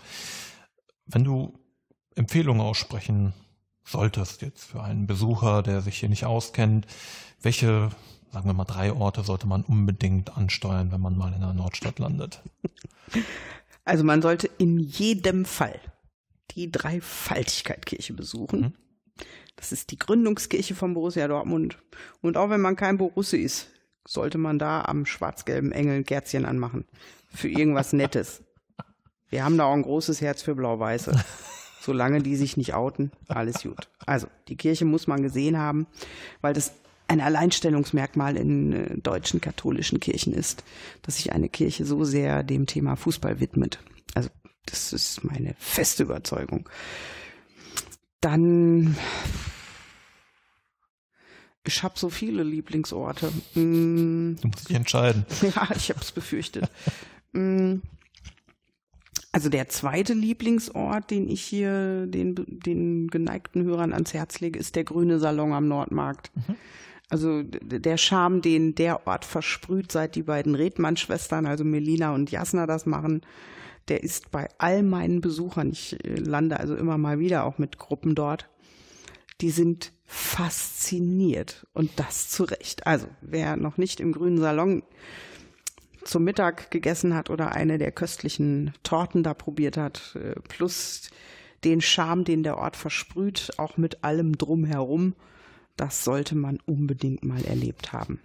[1.07, 1.59] Wenn du
[2.15, 3.35] Empfehlungen aussprechen
[3.85, 6.87] solltest jetzt für einen Besucher, der sich hier nicht auskennt,
[7.43, 7.91] welche,
[8.33, 11.99] sagen wir mal, drei Orte sollte man unbedingt ansteuern, wenn man mal in der Nordstadt
[11.99, 12.43] landet?
[13.85, 15.79] Also man sollte in jedem Fall
[16.53, 18.61] die Dreifaltigkeit-Kirche besuchen.
[18.61, 18.73] Mhm.
[19.57, 21.79] Das ist die Gründungskirche von Borussia Dortmund.
[22.23, 23.69] Und auch wenn man kein Borussia ist,
[24.07, 26.87] sollte man da am schwarz-gelben Engel ein Kerzchen anmachen.
[27.33, 28.43] Für irgendwas Nettes.
[29.29, 31.13] Wir haben da auch ein großes Herz für Blau-Weiße.
[31.85, 33.91] Solange die sich nicht outen, alles gut.
[34.07, 35.87] Also, die Kirche muss man gesehen haben,
[36.41, 36.73] weil das
[37.09, 40.65] ein Alleinstellungsmerkmal in äh, deutschen katholischen Kirchen ist,
[41.03, 43.81] dass sich eine Kirche so sehr dem Thema Fußball widmet.
[44.15, 44.31] Also,
[44.65, 46.67] das ist meine feste Überzeugung.
[48.23, 48.97] Dann
[51.67, 53.31] ich habe so viele Lieblingsorte.
[53.55, 54.37] Mm.
[54.41, 55.27] Du musst dich entscheiden.
[55.43, 56.71] Ja, ich habe es befürchtet.
[57.33, 57.77] mm.
[59.35, 64.77] Also der zweite Lieblingsort, den ich hier den, den geneigten Hörern ans Herz lege, ist
[64.77, 66.31] der grüne Salon am Nordmarkt.
[66.37, 66.55] Mhm.
[67.09, 72.69] Also der Charme, den der Ort versprüht, seit die beiden Redmann-Schwestern, also Melina und Jasna,
[72.69, 73.23] das machen,
[73.89, 77.77] der ist bei all meinen Besuchern, ich äh, lande also immer mal wieder auch mit
[77.77, 78.49] Gruppen dort,
[79.41, 82.87] die sind fasziniert und das zu Recht.
[82.87, 84.85] Also wer noch nicht im grünen Salon
[86.05, 91.11] zum Mittag gegessen hat oder eine der köstlichen Torten da probiert hat, äh, plus
[91.65, 95.15] den Charme, den der Ort versprüht, auch mit allem drumherum,
[95.77, 98.21] das sollte man unbedingt mal erlebt haben.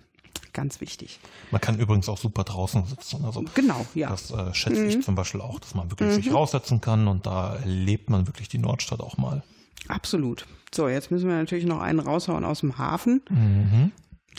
[0.53, 1.19] Ganz wichtig.
[1.51, 3.23] Man kann übrigens auch super draußen sitzen.
[3.23, 4.09] Also genau, ja.
[4.09, 4.89] Das äh, schätze mhm.
[4.89, 6.15] ich zum Beispiel auch, dass man wirklich mhm.
[6.15, 9.43] sich raussetzen kann und da erlebt man wirklich die Nordstadt auch mal.
[9.87, 10.47] Absolut.
[10.73, 13.21] So, jetzt müssen wir natürlich noch einen raushauen aus dem Hafen.
[13.29, 13.91] Mhm.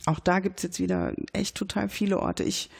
[0.07, 2.45] Auch da gibt es jetzt wieder echt total viele Orte.
[2.45, 2.71] Ich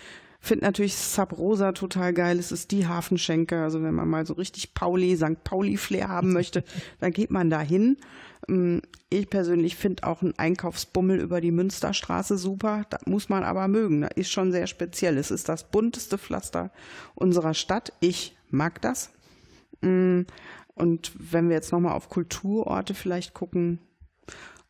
[0.43, 2.39] Finde natürlich Sub Rosa total geil.
[2.39, 3.63] Es ist die Hafenschenke.
[3.63, 5.45] Also wenn man mal so richtig Pauli, St.
[5.45, 6.65] Pauli-Flair haben möchte,
[6.99, 7.99] dann geht man da hin.
[8.49, 8.81] Ähm,
[9.11, 12.87] ich persönlich finde auch einen Einkaufsbummel über die Münsterstraße super.
[12.89, 14.01] Das muss man aber mögen.
[14.01, 15.19] Das ist schon sehr speziell.
[15.19, 16.71] Es ist das bunteste Pflaster
[17.15, 17.93] unserer Stadt.
[18.01, 19.11] Ich mag das.
[19.83, 20.23] Mm,
[20.75, 23.79] und wenn wir jetzt nochmal auf Kulturorte vielleicht gucken,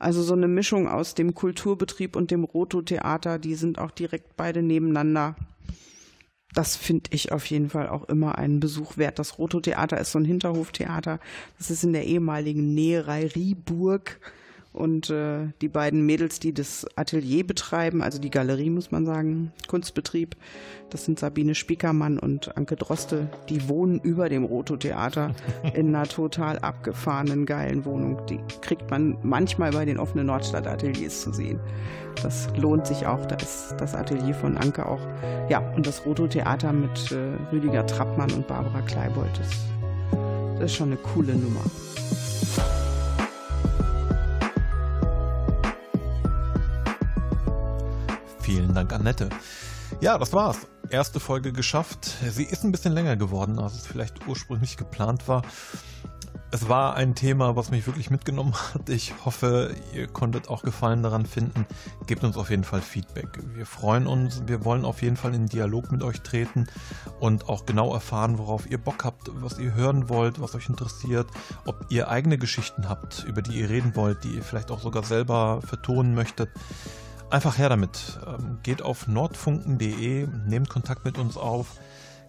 [0.01, 4.63] also so eine Mischung aus dem Kulturbetrieb und dem Roto-Theater, die sind auch direkt beide
[4.63, 5.37] nebeneinander
[6.55, 9.19] das finde ich auf jeden Fall auch immer einen Besuch wert.
[9.19, 11.21] Das Roto-Theater ist so ein Hinterhoftheater.
[11.59, 14.21] Das ist in der ehemaligen Näherei Rieburg.
[14.73, 19.53] Und äh, die beiden Mädels, die das Atelier betreiben, also die Galerie, muss man sagen,
[19.67, 20.37] Kunstbetrieb,
[20.91, 25.35] das sind Sabine Spiekermann und Anke Droste, die wohnen über dem Roto-Theater
[25.75, 28.25] in einer total abgefahrenen, geilen Wohnung.
[28.27, 31.59] Die kriegt man manchmal bei den offenen Nordstadt-Ateliers zu sehen.
[32.23, 33.27] Das lohnt sich auch.
[33.27, 35.01] Da ist das Atelier von Anke auch.
[35.49, 39.51] Ja, und das Roto-Theater mit äh, Rüdiger Trappmann und Barbara Kleibold, das,
[40.61, 41.65] das ist schon eine coole Nummer.
[48.51, 49.29] Vielen Dank, Annette.
[50.01, 50.67] Ja, das war's.
[50.89, 52.17] Erste Folge geschafft.
[52.31, 55.43] Sie ist ein bisschen länger geworden, als es vielleicht ursprünglich geplant war.
[56.51, 58.89] Es war ein Thema, was mich wirklich mitgenommen hat.
[58.89, 61.65] Ich hoffe, ihr konntet auch Gefallen daran finden.
[62.09, 63.39] Gebt uns auf jeden Fall Feedback.
[63.55, 64.43] Wir freuen uns.
[64.49, 66.67] Wir wollen auf jeden Fall in Dialog mit euch treten
[67.21, 71.29] und auch genau erfahren, worauf ihr Bock habt, was ihr hören wollt, was euch interessiert,
[71.67, 75.05] ob ihr eigene Geschichten habt, über die ihr reden wollt, die ihr vielleicht auch sogar
[75.05, 76.51] selber vertonen möchtet.
[77.31, 78.19] Einfach her damit.
[78.27, 81.79] Ähm, geht auf nordfunken.de, nehmt Kontakt mit uns auf.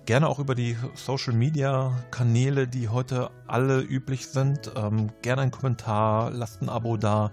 [0.06, 4.72] Gerne auch über die Social Media Kanäle, die heute alle üblich sind.
[4.76, 7.32] Ähm, gerne einen Kommentar, lasst ein Abo da.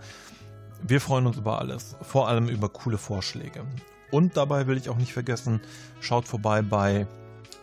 [0.82, 3.66] Wir freuen uns über alles, vor allem über coole Vorschläge.
[4.10, 5.60] Und dabei will ich auch nicht vergessen,
[6.00, 7.06] schaut vorbei bei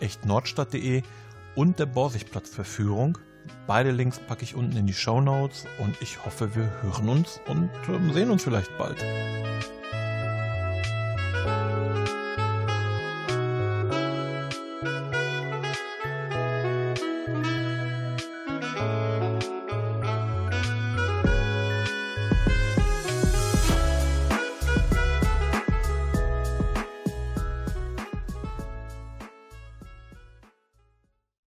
[0.02, 1.02] echtnordstadt.de
[1.56, 3.18] und der Borsigplatzverführung.
[3.68, 7.40] Beide Links packe ich unten in die Show Notes und ich hoffe, wir hören uns
[7.48, 9.04] und ähm, sehen uns vielleicht bald.